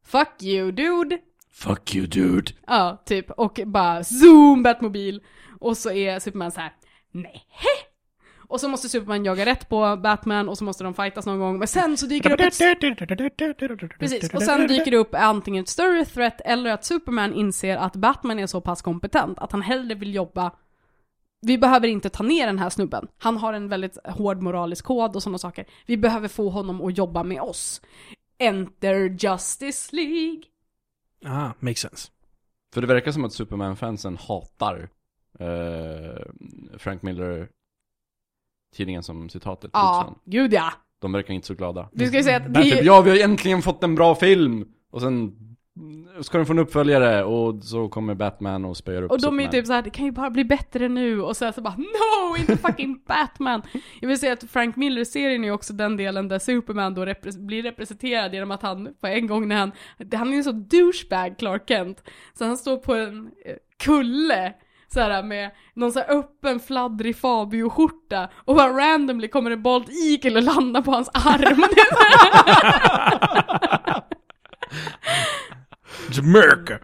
[0.05, 1.17] Fuck you dude.
[1.53, 2.51] Fuck you dude.
[2.67, 3.31] Ja, typ.
[3.31, 5.21] Och bara zoom Batmobil.
[5.59, 6.71] Och så är Superman så här.
[7.11, 7.45] nej.
[8.47, 11.59] Och så måste Superman jaga rätt på Batman och så måste de fightas någon gång.
[11.59, 15.69] Men sen så dyker det upp ett Precis, och sen dyker det upp antingen ett
[15.69, 19.95] större threat eller att Superman inser att Batman är så pass kompetent att han hellre
[19.95, 20.51] vill jobba
[21.41, 23.07] vi behöver inte ta ner den här snubben.
[23.17, 25.65] Han har en väldigt hård moralisk kod och sådana saker.
[25.85, 27.81] Vi behöver få honom att jobba med oss.
[28.37, 30.41] Enter Justice League.
[31.25, 32.11] Ah, makes sense.
[32.73, 34.89] För det verkar som att Superman-fansen hatar
[35.39, 36.21] eh,
[36.77, 37.49] Frank Miller
[38.75, 40.19] tidningen som citatet togs Ja, från.
[40.31, 40.73] gud ja.
[41.01, 41.89] De verkar inte så glada.
[41.93, 44.15] Vi ska ju säga att det Typ, är, ja vi har äntligen fått en bra
[44.15, 44.65] film!
[44.91, 45.31] Och sen
[46.21, 49.43] ska den få en uppföljare och så kommer Batman och spöar upp Och de är
[49.43, 49.51] ju Superman.
[49.51, 52.37] typ såhär, det kan ju bara bli bättre nu, och sen så bara No!
[52.37, 53.61] Inte fucking Batman!
[54.01, 57.45] Jag vill säga att Frank Miller-serien är ju också den delen där Superman då repre-
[57.45, 59.71] blir representerad genom att han, på en gång när han,
[60.13, 62.03] han är ju en sån douchebag Clark Kent,
[62.33, 64.53] så han står på en eh, kulle,
[64.93, 70.37] såhär med någon sån här öppen fladdrig Fabio-skjorta, och bara randomly kommer en Bolt Eagle
[70.37, 71.63] och landar på hans arm.
[76.11, 76.79] Jamaica!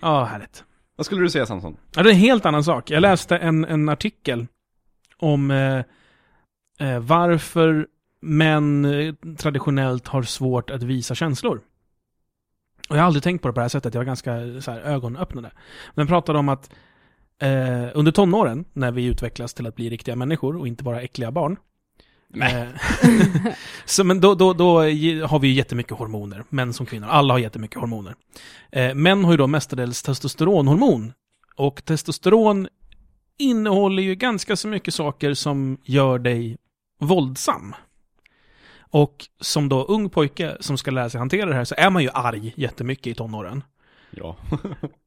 [0.00, 0.64] Ja, härligt.
[0.96, 1.76] Vad skulle du säga Samson?
[1.94, 2.90] Ja, det är en helt annan sak.
[2.90, 4.46] Jag läste en, en artikel
[5.16, 5.78] om eh,
[6.88, 7.86] eh, varför
[8.20, 11.60] män eh, traditionellt har svårt att visa känslor.
[12.88, 14.70] Och jag har aldrig tänkt på det på det här sättet, jag var ganska så
[14.70, 15.50] här, ögonöppnande.
[15.94, 16.74] Men pratade om att
[17.42, 21.30] eh, under tonåren, när vi utvecklas till att bli riktiga människor och inte bara äckliga
[21.30, 21.56] barn.
[22.42, 22.68] Eh,
[23.84, 24.78] så men då, då, då
[25.26, 27.08] har vi ju jättemycket hormoner, män som kvinnor.
[27.08, 28.14] Alla har jättemycket hormoner.
[28.72, 31.12] Eh, män har ju då mestadels testosteronhormon.
[31.56, 32.68] Och testosteron
[33.38, 36.56] innehåller ju ganska så mycket saker som gör dig
[37.00, 37.74] våldsam.
[38.78, 42.02] Och som då ung pojke som ska lära sig hantera det här så är man
[42.02, 43.64] ju arg jättemycket i tonåren.
[44.16, 44.36] Ja.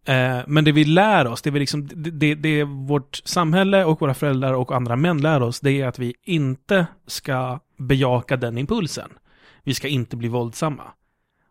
[0.08, 4.02] Eh, men det vi lär oss, det, vi liksom, det, det, det vårt samhälle och
[4.02, 8.58] våra föräldrar och andra män lär oss, det är att vi inte ska bejaka den
[8.58, 9.10] impulsen.
[9.63, 10.84] Vi ska inte bli våldsamma.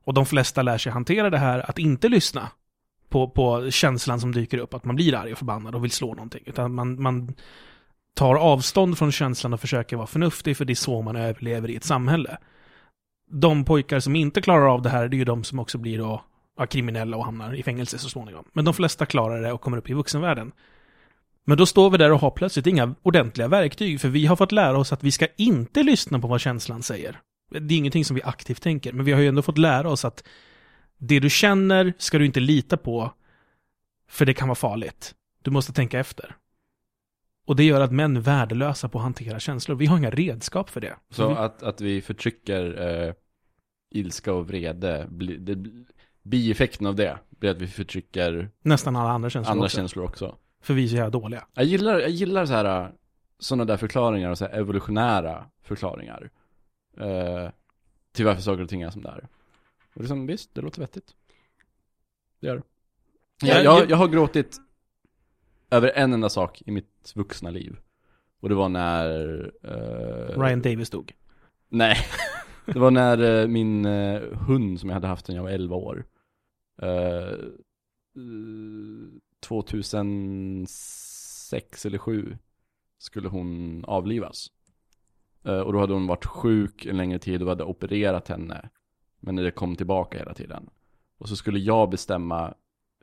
[0.04, 2.48] Och de flesta lär sig hantera det här, att inte lyssna
[3.08, 6.14] på, på känslan som dyker upp, att man blir arg och förbannad och vill slå
[6.14, 6.42] någonting.
[6.46, 7.34] Utan man, man
[8.14, 11.76] tar avstånd från känslan och försöker vara förnuftig, för det är så man överlever i
[11.76, 12.38] ett samhälle.
[13.30, 15.98] De pojkar som inte klarar av det här, det är ju de som också blir
[15.98, 16.24] då
[16.56, 18.44] ja, kriminella och hamnar i fängelse så småningom.
[18.52, 20.52] Men de flesta klarar det och kommer upp i vuxenvärlden.
[21.44, 24.52] Men då står vi där och har plötsligt inga ordentliga verktyg, för vi har fått
[24.52, 27.20] lära oss att vi ska inte lyssna på vad känslan säger.
[27.50, 30.04] Det är ingenting som vi aktivt tänker, men vi har ju ändå fått lära oss
[30.04, 30.24] att
[30.98, 33.12] det du känner ska du inte lita på,
[34.08, 35.14] för det kan vara farligt.
[35.42, 36.36] Du måste tänka efter.
[37.46, 39.76] Och det gör att män är värdelösa på att hantera känslor.
[39.76, 40.96] Vi har inga redskap för det.
[41.10, 43.14] Så vi, att, att vi förtrycker eh,
[43.90, 45.54] ilska och vrede, det,
[46.28, 49.76] bieffekten av det blir att vi förtrycker nästan alla andra känslor andra också.
[49.76, 50.36] känslor också.
[50.60, 51.46] För vi är så jävla dåliga.
[51.54, 52.92] Jag gillar, jag gillar så här
[53.38, 56.30] sådana där förklaringar och så här evolutionära förklaringar.
[56.96, 57.50] eh,
[58.12, 59.28] till varför saker och ting är som det är.
[59.94, 61.14] Och liksom, visst, det låter vettigt.
[62.40, 62.62] Det gör det.
[63.42, 64.56] Ja, Jag, jag, jag- jag har gråtit
[65.70, 67.76] över en enda sak i mitt vuxna liv.
[68.40, 69.08] Och det var när...
[69.62, 71.12] eh, Ryan Davis dog.
[71.68, 71.96] Nej.
[72.66, 75.76] Det var när eh, min eh, hund som jag hade haft när jag var 11
[75.76, 76.04] år.
[76.82, 77.34] Eh, eh,
[79.40, 82.38] 2006 eller 7
[82.98, 84.50] skulle hon avlivas.
[85.44, 88.70] Eh, och då hade hon varit sjuk en längre tid och hade opererat henne.
[89.20, 90.70] Men det kom tillbaka hela tiden.
[91.18, 92.54] Och så skulle jag bestämma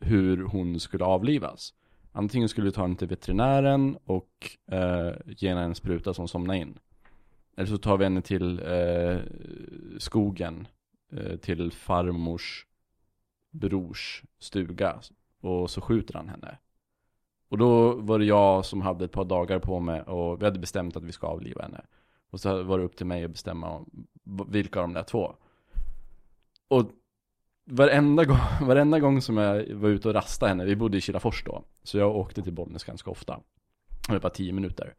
[0.01, 1.73] hur hon skulle avlivas.
[2.11, 6.59] Antingen skulle vi ta henne till veterinären och eh, ge henne en spruta som somnade
[6.59, 6.79] in.
[7.57, 9.19] Eller så tar vi henne till eh,
[9.97, 10.67] skogen,
[11.11, 12.65] eh, till farmors
[13.53, 14.99] brors stuga.
[15.41, 16.57] Och så skjuter han henne.
[17.49, 20.59] Och då var det jag som hade ett par dagar på mig och vi hade
[20.59, 21.81] bestämt att vi ska avliva henne.
[22.29, 24.07] Och så var det upp till mig att bestämma om
[24.47, 25.35] vilka av de där två.
[26.67, 26.91] Och
[27.65, 31.43] varenda gång, varenda gång som jag var ute och rastade henne, vi bodde i Kilafors
[31.43, 31.63] då.
[31.83, 33.39] Så jag åkte till Bollnäs ganska ofta.
[34.07, 34.95] Det var bara tio minuter.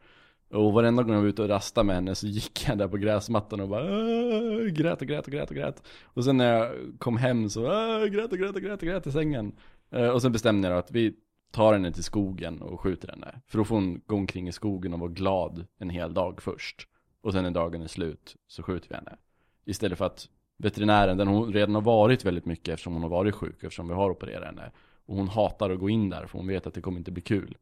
[0.54, 2.96] Och varenda gång jag var ute och rastade med henne så gick jag där på
[2.96, 5.82] gräsmattan och bara äh, grät och grät och grät och grät.
[6.04, 9.06] Och sen när jag kom hem så äh, grät och grät och grät och grät
[9.06, 9.52] i sängen.
[9.90, 11.14] Eh, och sen bestämde jag att vi
[11.52, 13.40] tar henne till skogen och skjuter henne.
[13.46, 16.88] För då får hon gå omkring i skogen och vara glad en hel dag först.
[17.20, 19.16] Och sen när dagen är slut så skjuter vi henne.
[19.64, 23.34] Istället för att veterinären, den hon redan har varit väldigt mycket eftersom hon har varit
[23.34, 24.70] sjuk, eftersom vi har opererat henne.
[25.06, 27.22] Och hon hatar att gå in där för hon vet att det kommer inte bli
[27.22, 27.56] kul.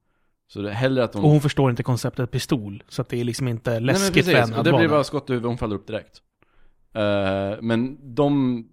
[0.47, 1.25] Så det är hellre att hon...
[1.25, 4.57] Och hon förstår inte konceptet pistol, så att det är liksom inte läskigt för henne
[4.57, 6.23] att det blir bara skott i huvudet, hon faller upp direkt.
[6.93, 8.65] Eh, men de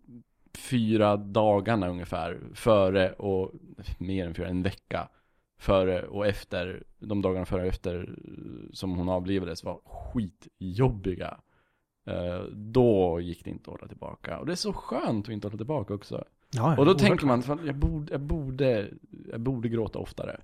[0.58, 3.51] fyra dagarna ungefär, före och,
[3.97, 5.10] mer än fyra, en vecka,
[5.60, 8.15] före och efter, de dagarna före och efter
[8.73, 11.38] som hon avlivades var skitjobbiga.
[12.08, 14.39] Eh, då gick det inte att hålla tillbaka.
[14.39, 16.23] Och det är så skönt att inte hålla tillbaka också.
[16.51, 18.89] Ja, Och då tänker man, fan, jag borde, jag, borde,
[19.32, 20.39] jag borde gråta oftare.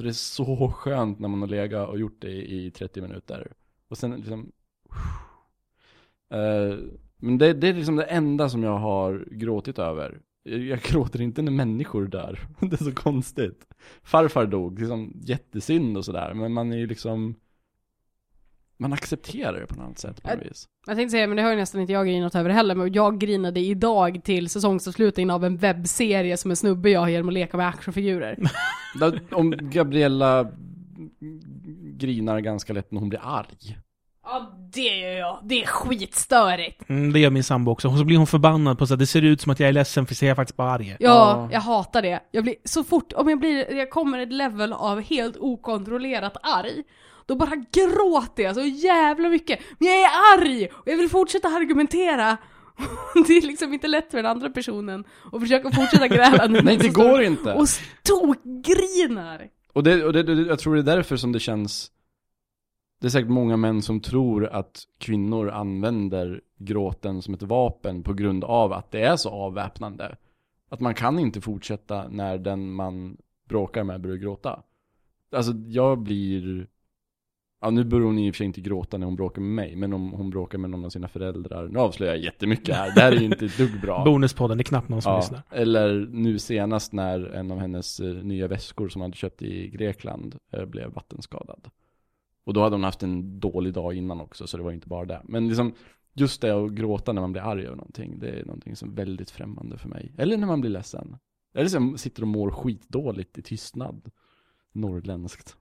[0.00, 3.52] För det är så skönt när man har legat och gjort det i 30 minuter.
[3.88, 4.52] Och sen liksom...
[6.30, 6.78] Eh,
[7.16, 10.20] men det, det är liksom det enda som jag har gråtit över.
[10.42, 12.38] Jag, jag gråter inte när människor dör.
[12.60, 13.66] Det är så konstigt.
[14.02, 16.34] Farfar dog, liksom jättesynd och sådär.
[16.34, 17.34] Men man är ju liksom...
[18.76, 20.68] Man accepterar det på något sätt på något vis.
[20.86, 23.18] Jag tänkte säga, men det har ju nästan inte jag grinat över heller, men jag
[23.18, 27.56] grinade idag till säsongsavslutningen av en webbserie som en snubbe jag har genom att leka
[27.56, 28.38] med actionfigurer.
[29.30, 30.46] Om Gabriella
[31.98, 33.76] grinar ganska lätt när hon blir arg.
[34.24, 35.38] Ja, det gör jag.
[35.42, 36.88] Det är skitstörigt.
[36.88, 37.88] Mm, det gör min sambo också.
[37.88, 39.72] Och så blir hon förbannad på så att det ser ut som att jag är
[39.72, 40.88] ledsen för jag är faktiskt bara arg.
[40.88, 41.48] Ja, Ja.
[41.52, 42.20] jag hatar det.
[42.30, 46.82] Jag blir, så fort, om jag blir, jag kommer ett level av helt okontrollerat arg,
[47.26, 49.60] då bara gråter jag så jävla mycket.
[49.78, 50.68] Men jag är arg!
[50.72, 52.36] Och jag vill fortsätta argumentera.
[53.26, 56.60] Det är liksom inte lätt för den andra personen att försöka fortsätta gräla nu.
[56.64, 57.54] Nej, det Så står- går inte.
[57.54, 59.48] Och stokgrinar!
[59.72, 61.90] Och, det, och det, det, jag tror det är därför som det känns
[63.00, 68.12] Det är säkert många män som tror att kvinnor använder gråten som ett vapen på
[68.12, 70.16] grund av att det är så avväpnande
[70.68, 73.16] Att man kan inte fortsätta när den man
[73.48, 74.62] bråkar med börjar gråta
[75.36, 76.66] Alltså jag blir
[77.62, 79.76] Ja nu börjar hon i och för sig inte gråta när hon bråkar med mig
[79.76, 83.00] Men om hon bråkar med någon av sina föräldrar Nu avslöjar jag jättemycket här, det
[83.00, 85.42] här är ju inte ett dugg bra Bonuspodden, det är knappt någon som Ja, lyssnar.
[85.50, 89.68] eller nu senast när en av hennes eh, nya väskor som hon hade köpt i
[89.68, 91.68] Grekland eh, blev vattenskadad.
[92.44, 95.04] Och då hade hon haft en dålig dag innan också, så det var inte bara
[95.04, 95.20] det.
[95.24, 95.74] Men liksom,
[96.14, 98.94] just det att gråta när man blir arg över någonting, det är någonting som är
[98.94, 100.12] väldigt främmande för mig.
[100.18, 101.16] Eller när man blir ledsen.
[101.54, 104.10] Eller som sitter och mår skitdåligt i tystnad.
[104.72, 105.56] Norrländskt.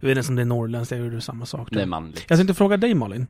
[0.00, 1.68] Jag vet inte om det är norrländskt, jag gjorde samma sak.
[1.70, 1.76] där.
[1.76, 2.24] Det är manligt.
[2.28, 3.26] Jag tänkte fråga dig Malin.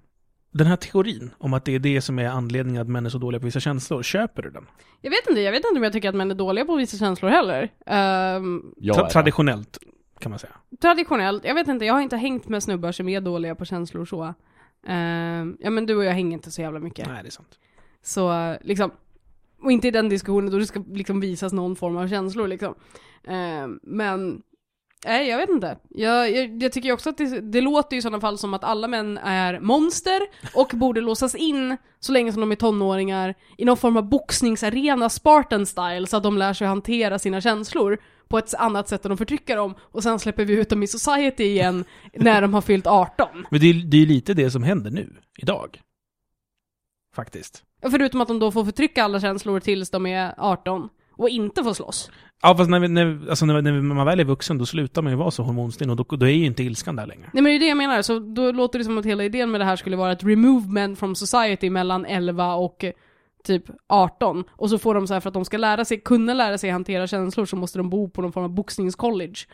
[0.53, 3.19] Den här teorin om att det är det som är anledningen att män är så
[3.19, 4.67] dåliga på vissa känslor, köper du den?
[5.01, 6.97] Jag vet inte, jag vet inte om jag tycker att män är dåliga på vissa
[6.97, 7.69] känslor heller.
[8.77, 9.79] Jag Tra- traditionellt,
[10.19, 10.53] kan man säga.
[10.83, 14.05] traditionellt, jag vet inte, jag har inte hängt med snubbar som är dåliga på känslor
[14.05, 14.35] så.
[14.87, 17.09] Ehm, ja men du och jag hänger inte så jävla mycket.
[17.09, 17.59] Nej, det är sant.
[18.03, 18.91] Så liksom,
[19.63, 22.75] och inte i den diskussionen då det ska liksom visas någon form av känslor liksom.
[23.27, 24.43] Ehm, men,
[25.05, 25.79] nej jag vet inte.
[25.89, 28.65] Jag, jag, jag tycker också att det, det låter ju i sådana fall som att
[28.65, 30.21] alla män är monster
[30.55, 35.09] och borde låsas in så länge som de är tonåringar i någon form av boxningsarena,
[35.09, 39.09] Spartan style, så att de lär sig hantera sina känslor på ett annat sätt än
[39.09, 41.85] de förtrycker dem och sen släpper vi ut dem i society igen
[42.15, 43.47] när de har fyllt 18.
[43.51, 45.81] Men det är, det är lite det som händer nu, idag.
[47.15, 47.65] Faktiskt.
[47.91, 50.89] Förutom att de då får förtrycka alla känslor tills de är 18.
[51.21, 52.11] Och inte få slåss.
[52.43, 55.13] Ja, fast när, vi, när, alltså när, när man väl är vuxen, då slutar man
[55.13, 57.31] ju vara så hormonstinn och då, då är ju inte ilskan där längre.
[57.33, 59.51] Nej men det är det jag menar, så då låter det som att hela idén
[59.51, 62.93] med det här skulle vara ett remove men from society mellan 11 och eh,
[63.45, 64.45] typ 18.
[64.51, 66.71] Och så får de så här för att de ska lära sig, kunna lära sig
[66.71, 69.47] hantera känslor så måste de bo på någon form av boxningscollege.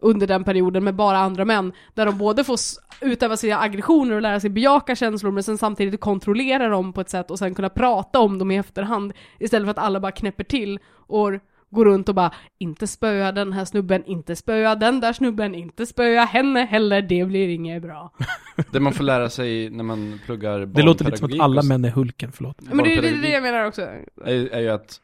[0.00, 1.72] Under den perioden med bara andra män.
[1.94, 2.56] Där de både får
[3.00, 7.10] utöva sina aggressioner och lära sig bejaka känslor men sen samtidigt kontrollera dem på ett
[7.10, 9.12] sätt och sen kunna prata om dem i efterhand.
[9.38, 11.32] Istället för att alla bara knäpper till och
[11.70, 15.86] går runt och bara inte spöa den här snubben, inte spöa den där snubben, inte
[15.86, 18.12] spöa henne heller, det blir inget bra.
[18.72, 21.84] Det man får lära sig när man pluggar Det låter lite som att alla män
[21.84, 22.56] är Hulken, förlåt.
[22.60, 23.82] Men det är det, det jag menar också.
[24.24, 25.00] är, är ju att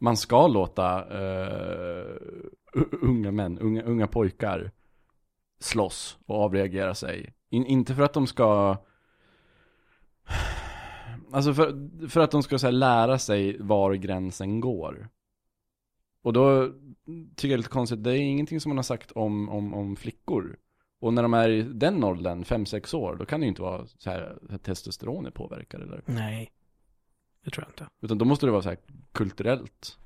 [0.00, 1.48] man ska låta eh,
[2.20, 2.50] u-
[3.02, 4.70] unga män, unga, unga pojkar
[5.60, 7.34] slåss och avreagera sig.
[7.50, 8.76] In, inte för att de ska
[11.32, 15.08] Alltså för, för att de ska här, lära sig var gränsen går.
[16.22, 19.12] Och då tycker jag det är lite konstigt, det är ingenting som man har sagt
[19.12, 20.58] om, om, om flickor.
[21.00, 23.86] Och när de är i den åldern, 5-6 år, då kan det ju inte vara
[23.86, 26.02] så här att testosteron är påverkad eller?
[26.06, 26.52] Nej.
[27.44, 27.92] Det tror jag inte.
[28.00, 28.78] Utan då måste det vara så här
[29.12, 29.98] kulturellt.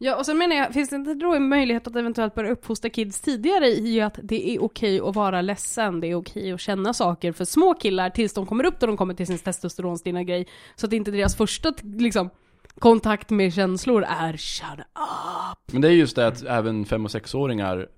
[0.00, 2.90] Ja, och sen menar jag, finns det inte då en möjlighet att eventuellt börja uppfostra
[2.90, 6.94] kids tidigare i att det är okej att vara ledsen, det är okej att känna
[6.94, 10.48] saker för små killar tills de kommer upp och de kommer till sin testosteronstinna grej.
[10.76, 12.30] Så att inte deras första, liksom,
[12.78, 17.10] kontakt med känslor är 'shut up' Men det är just det att även fem och
[17.10, 17.88] sexåringar,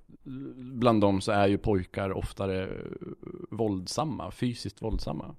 [0.56, 2.68] bland dem så är ju pojkar oftare
[3.50, 5.34] våldsamma, fysiskt våldsamma.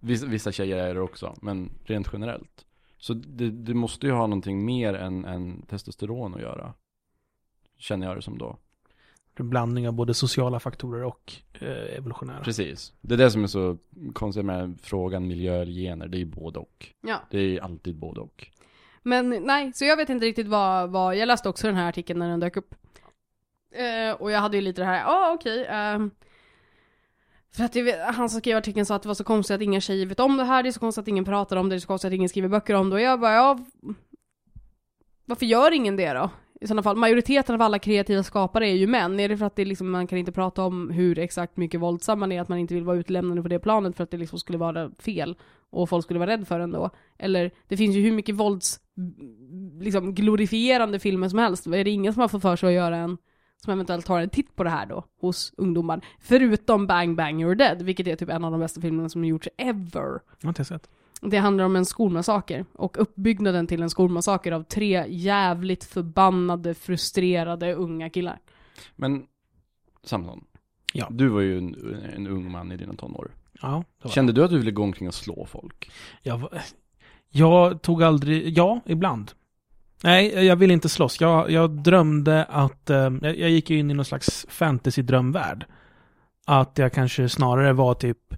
[0.00, 2.66] Vissa, vissa tjejer är det också, men rent generellt.
[3.00, 6.74] Så det, det måste ju ha någonting mer än, än testosteron att göra.
[7.78, 8.56] Känner jag det som då.
[9.34, 12.44] En blandning av både sociala faktorer och eh, evolutionära.
[12.44, 12.92] Precis.
[13.00, 13.76] Det är det som är så
[14.12, 16.86] konstigt med frågan miljö eller gener, det är ju både och.
[17.00, 17.20] Ja.
[17.30, 18.46] Det är alltid både och.
[19.02, 22.18] Men nej, så jag vet inte riktigt vad, vad jag läste också den här artikeln
[22.18, 22.74] när den dök upp.
[23.70, 25.66] Eh, och jag hade ju lite det här, ja ah, okej.
[25.68, 26.10] ehm,
[27.52, 29.80] för att det, han som skrev artikeln sa att det var så konstigt att inga
[29.80, 31.78] tjejer vet om det här, det är så konstigt att ingen pratar om det, det
[31.78, 32.94] är så konstigt att ingen skriver böcker om det.
[32.96, 33.58] Och jag bara, ja,
[35.24, 36.30] varför gör ingen det då?
[36.60, 39.20] I sådana fall, majoriteten av alla kreativa skapare är ju män.
[39.20, 42.20] Är det för att det liksom, man kan inte prata om hur exakt mycket våldsam
[42.20, 44.38] man är, att man inte vill vara utlämnande på det planet för att det liksom
[44.38, 45.36] skulle vara fel
[45.70, 46.90] och folk skulle vara rädda för en då?
[47.18, 48.80] Eller, det finns ju hur mycket vålds,
[49.80, 51.66] liksom glorifierande filmer som helst.
[51.66, 53.18] Är det ingen som har fått för sig att göra en
[53.64, 56.00] som eventuellt tar en titt på det här då, hos ungdomar.
[56.20, 59.48] Förutom Bang Bang You're Dead, vilket är typ en av de bästa filmerna som gjorts
[59.56, 60.20] ever.
[60.40, 60.88] Jag har inte sett.
[61.22, 67.74] Det handlar om en skolmassaker och uppbyggnaden till en skolmassaker av tre jävligt förbannade, frustrerade
[67.74, 68.38] unga killar.
[68.96, 69.26] Men,
[70.02, 70.44] Samson.
[70.92, 71.06] Ja.
[71.10, 73.30] Du var ju en, en ung man i dina tonår.
[73.62, 75.90] Ja, Kände du att du ville gå omkring och slå folk?
[76.22, 76.48] jag.
[77.32, 79.32] Jag tog aldrig, ja, ibland.
[80.04, 81.20] Nej, jag ville inte slåss.
[81.20, 85.66] Jag, jag drömde att, eh, jag, gick ju in i någon slags fantasy-drömvärld.
[86.46, 88.32] Att jag kanske snarare var typ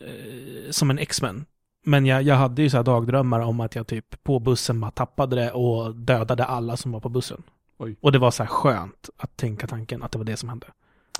[0.00, 1.44] eh, som en X-Men.
[1.84, 4.90] Men jag, jag hade ju så här dagdrömmar om att jag typ på bussen bara
[4.90, 7.42] tappade det och dödade alla som var på bussen.
[7.78, 7.96] Oj.
[8.00, 10.66] Och det var så här skönt att tänka tanken att det var det som hände.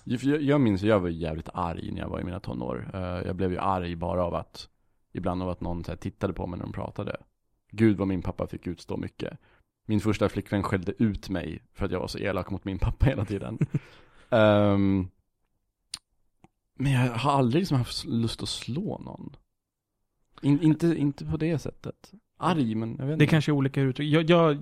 [0.04, 2.90] Jag, jag minns, jag var jävligt arg när jag var i mina tonår.
[2.94, 4.68] Eh, Jag blev ju arg bara av att,
[5.12, 7.16] ibland av att någon så tittade på mig när de pratade.
[7.70, 9.38] Gud vad min pappa fick utstå mycket.
[9.86, 13.06] Min första flickvän skällde ut mig för att jag var så elak mot min pappa
[13.06, 13.58] hela tiden.
[14.32, 15.08] Ehm,
[16.74, 19.36] men jag har aldrig liksom haft lust att slå någon.
[20.42, 22.12] In, inte, inte på det sättet.
[22.36, 23.26] Arg, men jag vet Det inte.
[23.26, 24.12] kanske är olika uttryck.
[24.12, 24.58] Jag, jag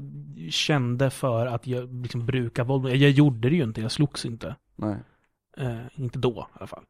[0.51, 2.89] kände för att jag liksom brukar våld.
[2.89, 4.57] Jag gjorde det ju inte, jag slogs inte.
[4.77, 4.97] Nej.
[5.57, 6.85] Eh, inte då i alla fall.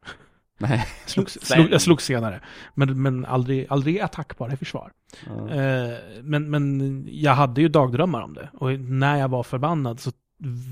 [0.59, 0.85] Nej.
[1.05, 1.41] Slogs, Sen.
[1.57, 2.41] slog, jag slogs senare.
[2.73, 4.91] Men, men aldrig, aldrig attack, bara i försvar.
[5.27, 5.49] Ja.
[5.49, 8.49] Eh, men, men jag hade ju dagdrömmar om det.
[8.53, 10.11] Och när jag var förbannad så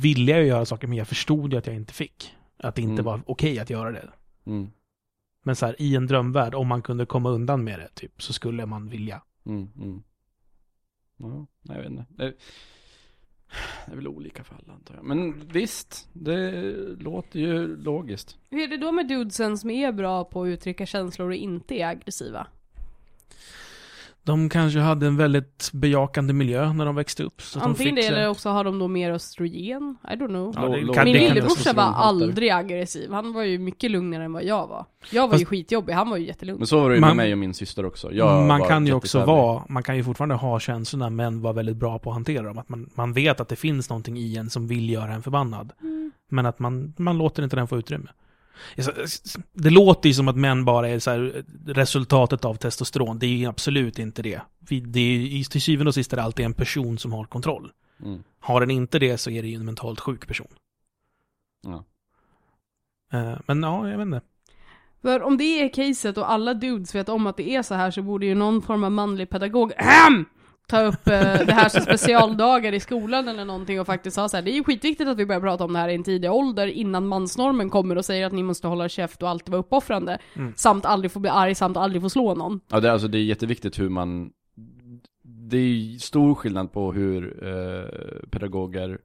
[0.01, 2.33] ville jag ju göra saker, men jag förstod ju att jag inte fick.
[2.59, 3.05] Att det inte Mm.
[3.05, 4.09] var okej att göra det.
[4.45, 4.69] Mm.
[5.43, 8.33] Men så här, i en drömvärld, om man kunde komma undan med det, typ, så
[8.33, 9.21] skulle man vilja.
[9.45, 10.03] Mm, mm.
[11.17, 12.33] Ja, jag vet inte.
[13.85, 15.03] Det är, väl olika för alla antar jag.
[15.03, 16.51] Men visst, det
[16.99, 18.37] låter ju logiskt.
[18.49, 21.75] Hur är det då med dudesen som är bra på att uttrycka känslor och inte
[21.75, 22.47] är aggressiva?
[24.27, 27.41] De kanske hade en väldigt bejakande miljö när de växte upp.
[27.41, 30.27] Så att de Antingen fick det eller också har de då mer östrogen, I don't
[30.27, 30.53] know.
[30.55, 34.43] Ja, det kan- Min lillebrorsa var aldrig aggressiv, han var ju mycket lugnare än vad
[34.43, 34.85] jag var.
[35.11, 36.57] Jag var ju Fast- skitjobbig, han var ju jättelugn.
[36.57, 38.11] Men så var det ju Man- med mig och min syster också.
[38.13, 41.77] Jag man kan ju också vara, man kan ju fortfarande ha känslorna men vara väldigt
[41.77, 42.57] bra på att hantera dem.
[42.57, 45.71] Att man, man vet att det finns någonting i en som vill göra en förbannad.
[45.81, 46.11] Mm.
[46.29, 48.07] Men att man, man låter inte den få utrymme.
[49.53, 53.19] Det låter ju som att män bara är så här, resultatet av testosteron.
[53.19, 54.41] Det är ju absolut inte det.
[54.59, 57.71] Det är, i- till syvende och sist är det alltid en person som har kontroll.
[58.03, 58.23] Mm.
[58.39, 60.47] Har den inte det så är det ju en mentalt sjuk person.
[61.67, 61.83] Ja.
[63.19, 64.21] Eh, Men ja, jag vet inte.
[65.01, 67.91] För om det är caset och alla dudes vet om att det är så här
[67.91, 70.25] så borde ju någon form av manlig pedagog ahem,
[70.67, 74.37] ta upp eh, det här som specialdagar i skolan eller någonting och faktiskt sa så
[74.37, 74.43] här.
[74.43, 76.67] det är ju skitviktigt att vi börjar prata om det här i en tidig ålder
[76.67, 80.17] innan mansnormen kommer och säger att ni måste hålla käft och alltid vara uppoffrande.
[80.33, 80.53] Mm.
[80.55, 82.59] Samt aldrig få bli arg, samt aldrig få slå någon.
[82.67, 84.31] Ja, det, är alltså, det är jätteviktigt hur man
[85.21, 89.01] Det är ju stor skillnad på hur eh, pedagoger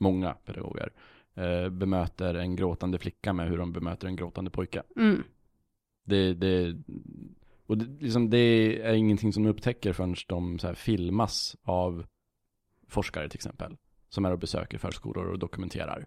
[0.00, 0.92] Många pedagoger
[1.34, 5.22] eh, Bemöter en gråtande flicka med hur de bemöter en gråtande pojke Mm.
[6.04, 6.76] Det, det
[7.66, 12.06] Och det, liksom, det är ingenting som de upptäcker förrän de så här, filmas av
[12.88, 13.76] Forskare till exempel
[14.08, 16.06] Som är och besöker förskolor och dokumenterar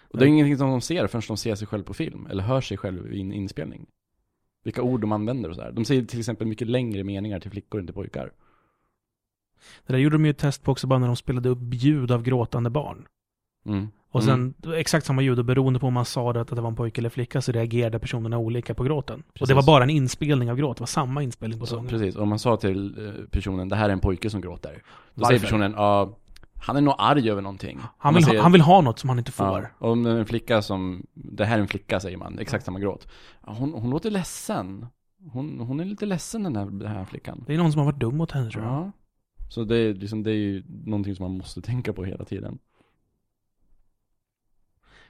[0.00, 0.34] Och det är Mm.
[0.34, 3.12] ingenting som de ser förrän de ser sig själv på film Eller hör sig själv
[3.12, 3.86] i en inspelning
[4.64, 5.72] Vilka ord de använder och så här.
[5.72, 8.32] De säger till exempel mycket längre meningar till flickor än till pojkar
[9.86, 12.10] Det där gjorde de ju ett test på också bara när de spelade upp ljud
[12.12, 13.06] av gråtande barn.
[13.66, 13.88] Mm.
[14.14, 14.54] Och Mm.
[14.62, 16.76] sen exakt samma ljud och beroende på om man sa det att det var en
[16.76, 19.20] pojke eller flicka så reagerade personerna olika på gråten.
[19.20, 19.54] Och det Precis.
[19.56, 21.90] var bara en inspelning av gråt, det var samma inspelning på Så, sången.
[21.90, 24.72] precis, om man sa till eh, personen, det här är en pojke som gråter.
[24.72, 24.80] Då
[25.14, 25.28] Varför?
[25.28, 26.16] säger personen, ja,
[26.66, 27.80] han är nog arg över någonting.
[27.98, 29.46] Han vill, säger, ha, han vill ha något som han inte får.
[29.62, 32.38] Ja, och om det är en flicka som, det här är en flicka säger man,
[32.38, 33.08] exakt samma gråt.
[33.42, 34.86] Hon, hon låter ledsen.
[35.32, 37.44] Hon, hon är lite ledsen den här, den här flickan.
[37.46, 38.72] Det är någon som har varit dum mot henne tror jag.
[38.72, 38.92] Ja.
[39.48, 42.58] Så det är, liksom, det är ju någonting som man måste tänka på hela tiden.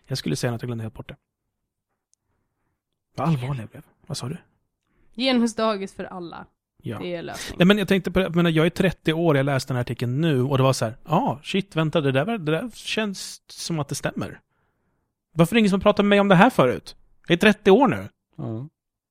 [0.07, 1.17] Jag skulle säga att jag glömde helt bort det.
[3.17, 3.83] Vad allvarlig jag blev.
[4.07, 4.37] Vad sa du?
[5.17, 6.47] Genusdagis för alla.
[6.83, 6.99] Ja.
[6.99, 7.59] Det är lösningen.
[7.59, 9.81] Nej men jag tänkte på det, menar, jag är 30 år, jag läste den här
[9.81, 12.53] artikeln nu och det var så här, ja, ah, shit, vänta, det där, var- det
[12.53, 14.41] där känns som att det stämmer.
[15.35, 16.97] Varför är det ingen som pratat med mig om det här förut?
[17.27, 18.09] Jag är 30 år nu.
[18.37, 18.69] Ja.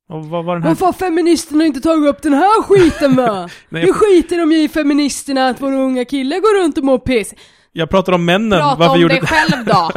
[0.10, 0.70] Och vad var den här...
[0.70, 3.50] Varför har feministerna inte tagit upp den här skiten va?
[3.70, 7.34] Nej, jag, skiter de i feministerna att våra unga killar går runt och mår piss.
[7.74, 9.72] Jag pratar om männen, Prata varför om gjorde dig själv då.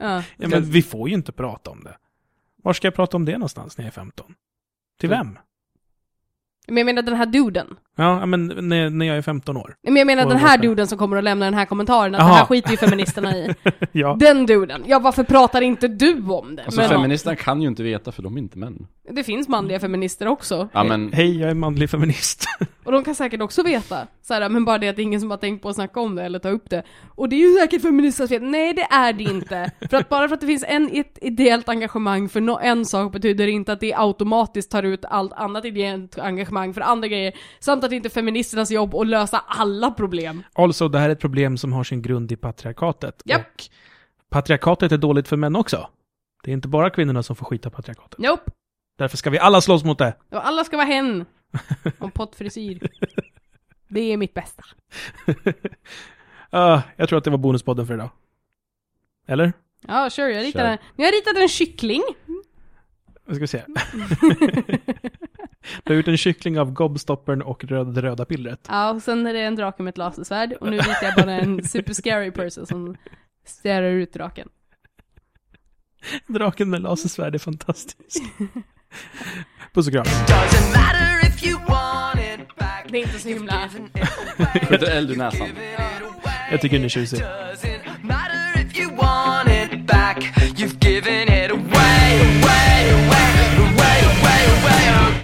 [0.00, 0.22] ja.
[0.36, 1.96] Ja, men vi får ju inte prata om det.
[2.62, 4.34] Var ska jag prata om det någonstans när jag är 15?
[5.00, 5.38] Till Så- vem?
[6.66, 7.76] Men jag menar den här duden.
[8.00, 9.74] Ja, men när, när jag är 15 år.
[9.82, 10.62] Men jag menar Och den här varför?
[10.62, 13.54] duden som kommer att lämna den här kommentaren, att det här skiter ju feministerna i.
[13.92, 14.16] ja.
[14.20, 14.82] Den duden.
[14.86, 16.64] Ja, varför pratar inte du om det?
[16.64, 18.86] Alltså Men feministerna kan ju inte veta för de är inte män.
[19.10, 20.68] det finns manliga feminister också.
[20.72, 22.44] Ja men, Hej, jag är manlig feminist.
[22.84, 24.06] Och de kan säkert också veta.
[24.22, 26.00] Så här, men bara det att det är ingen som har tänkt på att snacka
[26.00, 26.82] om det eller ta upp det.
[27.14, 28.42] Och det är ju säkert feministernas fel.
[28.42, 29.70] Nej, det är det inte.
[29.90, 33.12] för att bara för att det finns en, ett ideellt engagemang för no en sak
[33.12, 37.32] betyder inte att det automatiskt tar ut allt annat ideellt engagemang för andra grejer.
[37.60, 40.42] Samt att det inte är feministernas jobb att lösa alla problem.
[40.52, 43.22] alltså, det här är ett problem som har sin grund i patriarkatet.
[43.24, 43.40] Japp.
[43.40, 43.62] Och
[44.30, 45.88] patriarkatet är dåligt för män också.
[46.44, 48.18] Det är inte bara kvinnorna som får skita patriarkatet.
[48.18, 48.50] Nope.
[48.98, 50.14] Därför ska vi alla slåss mot det.
[50.30, 51.24] Och alla ska vara hen.
[51.98, 52.88] Och pottfrisyr.
[53.88, 54.62] Det är mitt bästa.
[56.52, 58.10] Ah, jag tror att det var bonuspodden för idag.
[59.26, 59.52] Eller?
[59.88, 60.32] Ja, sure.
[60.32, 60.72] Jag ritade, Kör.
[60.72, 62.02] en, jag har ritat en kyckling.
[63.26, 63.62] Nu ska vi se.
[65.84, 68.66] du har gjort en kyckling av gobstoppern och röd, det röda pillret.
[68.68, 70.52] Ja, och sen är det en drake med ett lasersvärd.
[70.52, 72.96] Och nu ritar jag bara en super scary person som
[73.46, 74.48] stirrar ut draken.
[76.26, 78.22] Draken med lasersvärd är fantastisk.
[79.74, 80.04] Puss och kram.
[80.04, 82.86] Doesn't matter if you want it back.
[82.88, 83.68] Det är inte så himla...
[84.68, 85.48] skjuter eld ur näsan.
[86.50, 87.20] Jag tycker den är tjusig.
[87.20, 90.18] Doesn't matter if you want it back.
[90.56, 93.09] You've given it away.